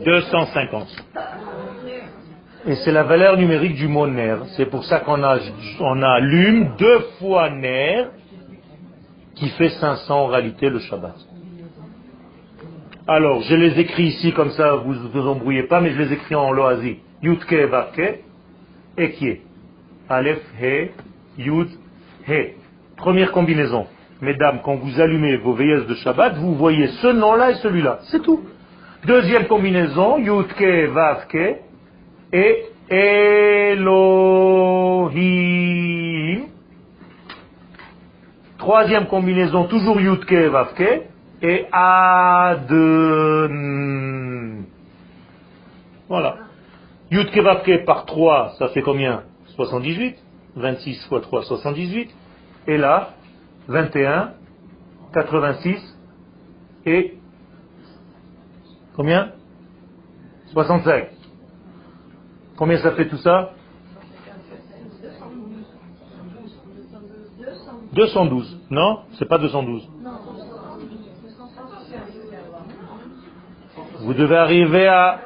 [0.08, 0.88] 250.
[2.66, 4.38] Et c'est la valeur numérique du mot ner.
[4.56, 5.38] C'est pour ça qu'on a,
[5.82, 8.06] on allume deux fois ner,
[9.36, 11.16] qui fait 500 en réalité le Shabbat.
[13.06, 16.14] Alors, je les écris ici comme ça, vous ne vous embrouillez pas, mais je les
[16.14, 17.00] écris en loasi.
[17.22, 18.20] Yudke Vavke,
[18.98, 19.42] Ekie.
[20.10, 20.92] Aleph, He,
[21.38, 21.68] Yud,
[22.30, 22.54] He.
[22.96, 23.88] Première combinaison.
[24.22, 28.00] Mesdames, quand vous allumez vos veilleuses de Shabbat, vous voyez ce nom-là et celui-là.
[28.04, 28.42] C'est tout.
[29.06, 31.58] Deuxième combinaison, Yudke Vavke,
[32.34, 34.08] et Elohim.
[38.58, 41.04] Troisième combinaison, toujours Yudke Vavke,
[41.42, 43.50] et Adon.
[46.10, 46.36] Voilà.
[47.12, 49.24] Yudke Vavke par 3, ça fait combien?
[49.56, 50.18] 78.
[50.56, 52.10] 26 fois 3, 78.
[52.68, 53.14] Et là,
[53.68, 54.32] 21,
[55.14, 55.98] 86,
[56.86, 57.17] et
[58.98, 59.32] combien?
[60.52, 61.08] 65.
[62.58, 63.52] Combien ça fait tout ça?
[67.94, 68.60] 212.
[68.70, 69.88] Non, c'est pas 212.
[74.00, 75.22] Vous devez arriver à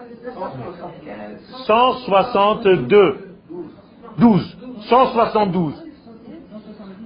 [1.66, 3.36] 162.
[4.18, 4.58] 12.
[4.82, 5.86] 172.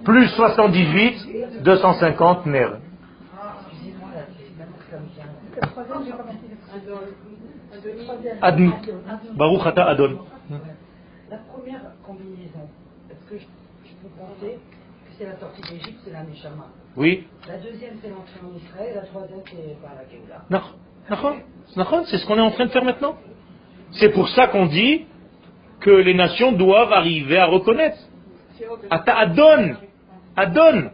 [0.03, 2.70] Plus 78, 250 ner.
[8.41, 8.71] Admi.
[9.36, 10.19] Baruch ata Adon.
[11.30, 12.69] La première combinaison,
[13.09, 13.45] est-ce que je,
[13.86, 16.67] je peux penser que c'est la sortie d'Égypte, c'est la Neshama?
[16.95, 17.28] Oui.
[17.47, 20.45] La deuxième, c'est l'entrée en Israël, la troisième, c'est par la Géoula.
[22.05, 23.15] C'est ce qu'on est en train de faire maintenant.
[23.91, 25.05] C'est pour ça qu'on dit
[25.80, 27.97] que les nations doivent arriver à reconnaître.
[28.89, 29.76] Ata Adon.
[30.36, 30.91] Adon.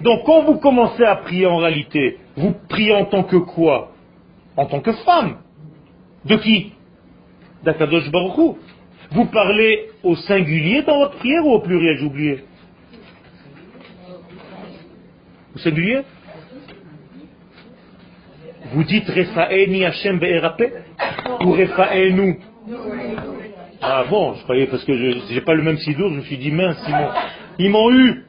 [0.00, 3.92] Donc quand vous commencez à prier en réalité, vous priez en tant que quoi?
[4.56, 5.38] En tant que femme.
[6.24, 6.72] De qui?
[7.62, 8.52] D'Akadosh Baruch Hu.
[9.12, 12.44] Vous parlez au singulier dans votre prière ou au pluriel, j'ai oublié?
[15.54, 16.00] Au singulier?
[18.72, 20.62] Vous dites Refaeni Hashem Be'erape
[21.44, 22.40] Ou Refaenu
[23.80, 26.38] Ah bon, je croyais parce que je n'ai pas le même sidour, je me suis
[26.38, 26.84] dit mince,
[27.58, 28.24] ils m'ont eu.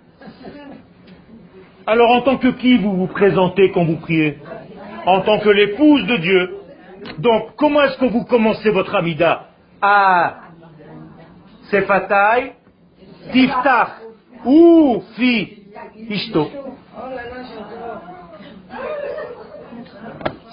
[1.87, 4.37] Alors en tant que qui vous vous présentez quand vous priez?
[5.07, 6.55] En tant que l'épouse de Dieu.
[7.19, 9.47] Donc comment est-ce que vous commencez votre amida?
[9.81, 10.35] Ah,
[11.69, 12.53] c'est Fataï,
[13.31, 13.89] Tiftach,
[14.45, 15.63] ou Fi,
[16.09, 16.49] Ishto,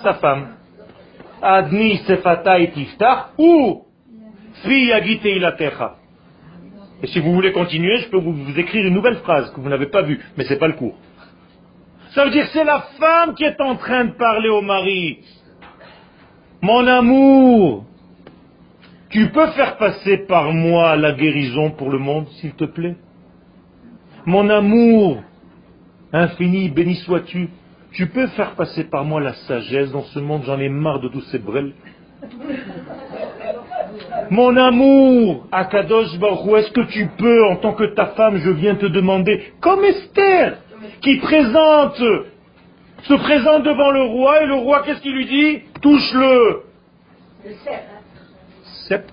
[0.02, 0.48] sa femme.
[1.42, 3.84] Adni Sefatai Tiftach, ou
[4.62, 5.96] Fi Yagite Ilatecha.
[7.02, 9.86] Et si vous voulez continuer, je peux vous, écrire une nouvelle phrase que vous n'avez
[9.86, 10.94] pas vue, mais c'est pas le cours.
[12.14, 15.18] Ça veut dire que c'est la femme qui est en train de parler au mari.
[16.62, 17.84] Mon amour,
[19.10, 22.94] tu peux faire passer par moi la guérison pour le monde, s'il te plaît?
[24.26, 25.22] Mon amour,
[26.12, 27.48] infini, béni sois-tu,
[27.92, 31.08] tu peux faire passer par moi la sagesse dans ce monde, j'en ai marre de
[31.08, 31.72] tous ces brels.
[34.30, 38.76] Mon amour, Akadosh Baruch est-ce que tu peux, en tant que ta femme, je viens
[38.76, 40.58] te demander, comme Esther,
[41.00, 42.02] qui présente,
[43.02, 45.62] se présente devant le roi, et le roi, qu'est-ce qu'il lui dit?
[45.80, 46.62] Touche-le.
[48.88, 49.10] Sep.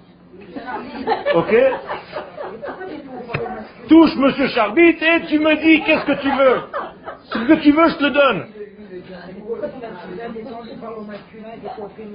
[1.35, 1.55] Ok
[3.87, 6.61] Touche Monsieur Charbit et tu me dis qu'est-ce que tu veux.
[7.23, 8.45] Ce que tu veux, je te le donne.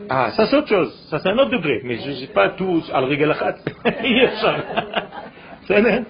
[0.08, 1.06] Ah, ça c'est autre chose.
[1.10, 1.80] Ça c'est un autre degré.
[1.84, 3.56] Mais je sais pas tout al regalachat.
[5.66, 6.06] C'est net.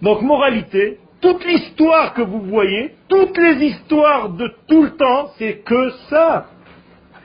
[0.00, 5.64] Donc moralité, toute l'histoire que vous voyez, toutes les histoires de tout le temps, c'est
[5.64, 6.48] que ça.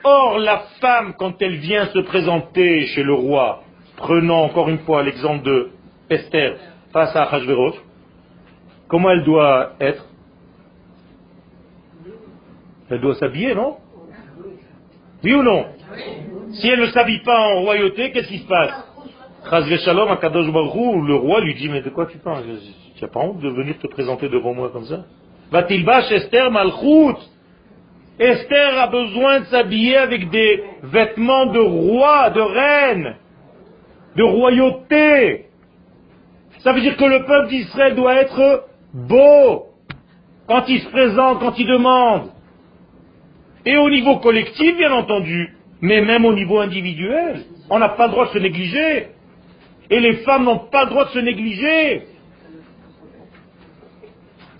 [0.02, 3.62] Or, la femme, quand elle vient se présenter chez le roi,
[3.98, 5.70] prenons encore une fois l'exemple de
[6.08, 6.56] Esther
[6.94, 7.74] face à Achashverosh,
[8.88, 10.06] comment elle doit être?
[12.88, 13.76] Elle doit s'habiller, non?
[15.22, 15.66] Oui ou non?
[16.52, 18.72] Si elle ne s'habille pas en royauté, qu'est-ce qui se passe?
[19.84, 22.44] Shalom, Akadosh Baruch le roi lui dit, mais de quoi tu parles?
[23.00, 25.06] Tu n'as pas honte de venir te présenter devant moi comme ça?
[25.50, 27.16] Va-t-il Esther Malchut?
[28.18, 33.16] Esther a besoin de s'habiller avec des vêtements de roi, de reine,
[34.16, 35.46] de royauté.
[36.58, 39.68] Ça veut dire que le peuple d'Israël doit être beau
[40.46, 42.32] quand il se présente, quand il demande.
[43.64, 47.44] Et au niveau collectif, bien entendu, mais même au niveau individuel.
[47.70, 49.06] On n'a pas le droit de se négliger.
[49.88, 52.09] Et les femmes n'ont pas le droit de se négliger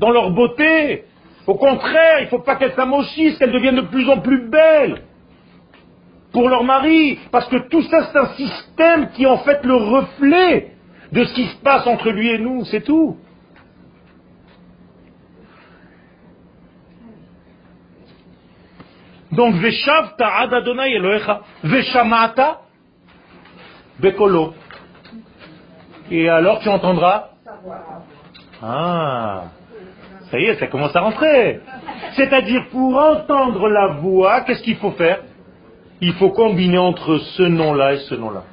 [0.00, 1.04] dans leur beauté.
[1.46, 5.02] Au contraire, il ne faut pas qu'elles s'amochissent, qu'elles deviennent de plus en plus belles
[6.32, 7.18] pour leur mari.
[7.30, 10.72] Parce que tout ça, c'est un système qui est en fait le reflet
[11.12, 13.16] de ce qui se passe entre lui et nous, c'est tout.
[19.32, 22.62] Donc, Veshavta ad Adonai Elohecha, Veshamata
[24.00, 24.54] Bekolo.
[26.10, 27.28] Et alors tu entendras?
[28.62, 29.44] Ah,
[30.30, 31.60] ça y est, ça commence à rentrer.
[32.12, 35.20] C'est-à-dire, pour entendre la voix, qu'est-ce qu'il faut faire?
[36.00, 38.44] Il faut combiner entre ce nom-là et ce nom-là.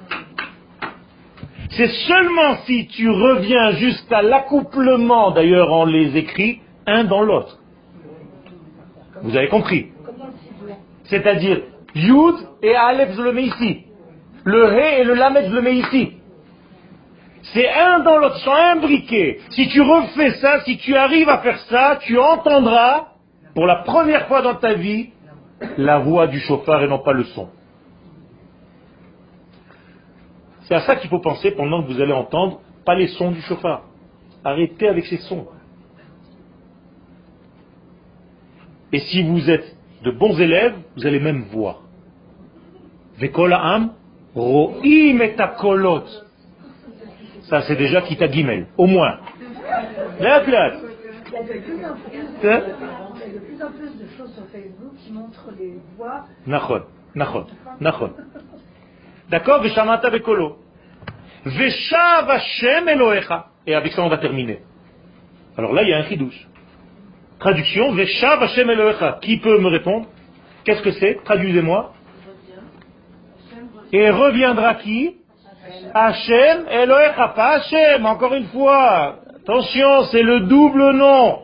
[1.69, 7.59] C'est seulement si tu reviens jusqu'à l'accouplement, d'ailleurs on les écrit, un dans l'autre.
[9.21, 9.87] Vous avez compris?
[11.03, 11.61] C'est-à-dire,
[11.93, 13.83] Yud et Aleph, je le mets ici.
[14.43, 16.16] Le He et le Lamed, je le mets ici.
[17.41, 19.39] C'est un dans l'autre, sont imbriqués.
[19.51, 23.07] Si tu refais ça, si tu arrives à faire ça, tu entendras,
[23.55, 25.09] pour la première fois dans ta vie,
[25.77, 27.49] la voix du chauffard et non pas le son.
[30.63, 33.41] C'est à ça qu'il faut penser pendant que vous allez entendre, pas les sons du
[33.41, 33.83] chauffard.
[34.43, 35.47] Arrêtez avec ces sons.
[38.91, 41.81] Et si vous êtes de bons élèves, vous allez même voir.
[43.17, 43.93] Vekola am,
[44.35, 45.35] Ro'im et.
[47.49, 49.19] Ça, c'est déjà Kita Gimel, au moins.
[50.19, 50.79] La classe.
[51.29, 52.59] Il y a de plus en plus, il y a
[53.33, 56.25] de plus en plus de choses sur Facebook qui montrent les voix.
[56.45, 56.83] Nachon,
[57.15, 57.45] nachon,
[57.79, 58.11] nachon.
[59.29, 60.57] D'accord Veshamata bekolo.
[61.45, 63.47] Veshav Hashem Elohecha.
[63.65, 64.59] Et avec ça, on va terminer.
[65.57, 66.47] Alors là, il y a un chidouche.
[67.39, 69.19] Traduction, Veshav Hashem Elohecha.
[69.21, 70.07] Qui peut me répondre?
[70.63, 71.19] Qu'est-ce que c'est?
[71.23, 71.93] Traduisez-moi.
[73.93, 75.17] Et reviendra qui?
[75.93, 79.15] Hachem Elohecha, pas Hachem, encore une fois.
[79.41, 81.39] Attention, c'est le double nom.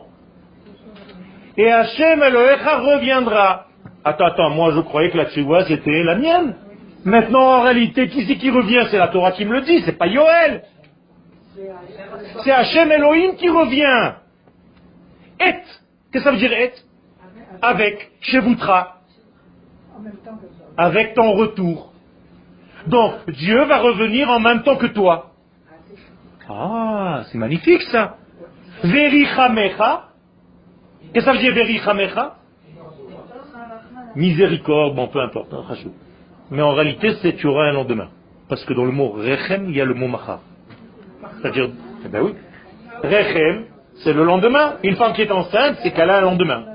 [1.56, 3.66] Et Hachem Elohecha reviendra.
[4.04, 6.56] Attends, attends, moi je croyais que la tchiwa c'était la mienne.
[7.04, 8.86] Maintenant, en réalité, qui c'est qui revient?
[8.90, 10.62] C'est la Torah qui me le dit, c'est pas Yoel.
[12.42, 14.14] C'est Hachem Elohim qui revient.
[15.40, 16.72] Et, qu'est-ce que ça veut dire et?
[17.62, 19.00] Avec, chez Voutra.
[20.76, 21.93] Avec ton retour.
[22.86, 25.32] Donc, Dieu va revenir en même temps que toi.
[26.48, 28.16] Ah, c'est magnifique ça.
[28.82, 30.08] Verichamecha.
[31.12, 32.36] Qu'est-ce que ça veut dire Verichamecha?
[34.16, 35.52] Miséricorde, bon, peu importe.
[35.52, 35.64] Hein,
[36.50, 38.08] Mais en réalité, c'est tu auras un lendemain.
[38.48, 40.40] Parce que dans le mot Rechem, il y a le mot Machar.
[41.40, 41.70] C'est-à-dire,
[42.04, 42.34] eh ben oui,
[43.02, 43.64] Rechem,
[43.96, 44.74] c'est le lendemain.
[44.82, 46.73] Une femme qui est enceinte, c'est qu'elle a un lendemain.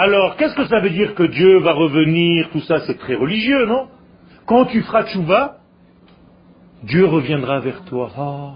[0.00, 2.50] Alors, qu'est-ce que ça veut dire que Dieu va revenir?
[2.50, 3.88] Tout ça, c'est très religieux, non?
[4.46, 5.56] Quand tu feras tchouva,
[6.84, 8.08] Dieu reviendra vers toi.
[8.16, 8.52] Ah.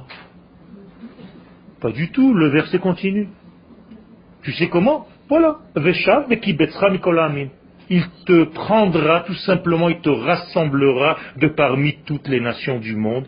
[1.80, 3.26] Pas du tout, le verset continue.
[4.44, 5.08] Tu sais comment?
[5.28, 5.56] Voilà.
[7.90, 13.26] Il te prendra tout simplement, il te rassemblera de parmi toutes les nations du monde.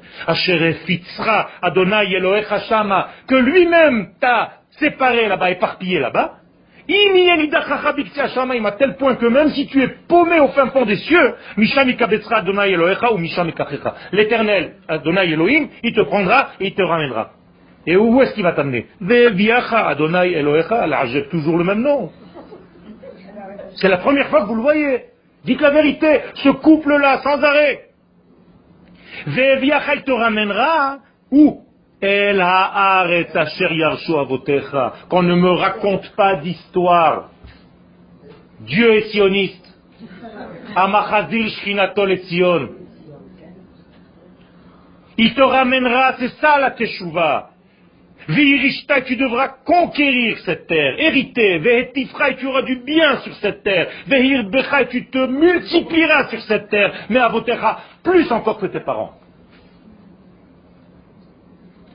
[1.62, 6.43] Adonai Shama, que lui-même t'a séparé là-bas, éparpillé là-bas.
[6.86, 11.34] À tel point que même si tu es paumé au fin fond des cieux,
[14.12, 17.30] l'éternel Adonai Elohim, il te prendra et il te ramènera.
[17.86, 18.86] Et où est-ce qu'il va t'amener?
[19.00, 20.86] Adonai Elohecha,
[21.30, 22.10] toujours le même nom.
[23.76, 25.04] C'est la première fois que vous le voyez.
[25.44, 27.88] Dites la vérité, ce couple-là, sans arrêt.
[29.26, 30.98] il te ramènera
[31.30, 31.60] où?
[35.08, 37.30] Qu'on ne me raconte pas d'histoire.
[38.60, 39.64] Dieu est sioniste.
[40.76, 42.68] Amachazil Shchinato et Sion.
[45.16, 47.50] Il te ramènera, c'est ça la teshuva.
[48.28, 51.58] Virishta, tu devras conquérir cette terre, hériter.
[51.58, 53.88] Vehetifra, tu auras du bien sur cette terre.
[54.06, 56.92] Vehirbecha, tu te multiplieras sur cette terre.
[57.10, 59.12] Mais à Votecha, plus encore que tes parents.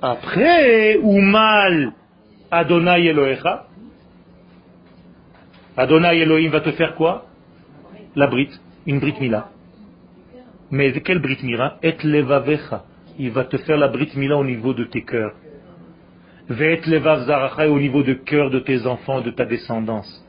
[0.02, 1.94] Après, ou mal
[2.52, 3.66] Adonai Elohecha,
[5.76, 7.26] Adonai Elohim va te faire quoi?
[8.16, 9.50] La brite, une brite mila.
[10.72, 11.78] Mais quelle brite mila?
[11.82, 12.84] Et levavecha.
[13.18, 15.34] Il va te faire la brite mila au niveau de tes cœurs.
[16.50, 20.26] Ve'et levav zaracha au niveau de cœur de tes enfants, de ta descendance.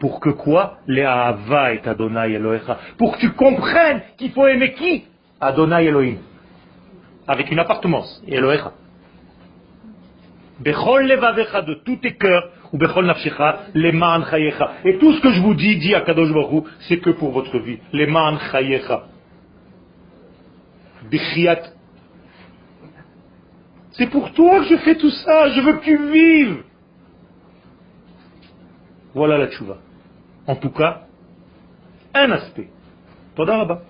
[0.00, 0.78] Pour que quoi?
[0.86, 2.78] Les et Adonai Elohecha.
[2.98, 5.04] Pour que tu comprennes qu'il faut aimer qui?
[5.40, 6.16] Adonai Elohim.
[7.28, 8.22] Avec une appartenance.
[8.26, 8.72] Elohecha.
[10.60, 14.72] Bechol levavecha de tous tes cœurs, ou bechol nafshecha, leman chayecha.
[14.84, 17.58] Et tout ce que je vous dis, dit à Kadosh Baruch c'est que pour votre
[17.58, 17.78] vie.
[17.92, 19.04] Leman chayecha.
[21.10, 21.62] Bichiat.
[23.92, 26.62] C'est pour toi que je fais tout ça, je veux que tu vives.
[29.14, 29.78] Voilà la tchouva.
[30.46, 31.02] En tout cas,
[32.12, 32.68] un aspect.
[33.36, 33.82] Toda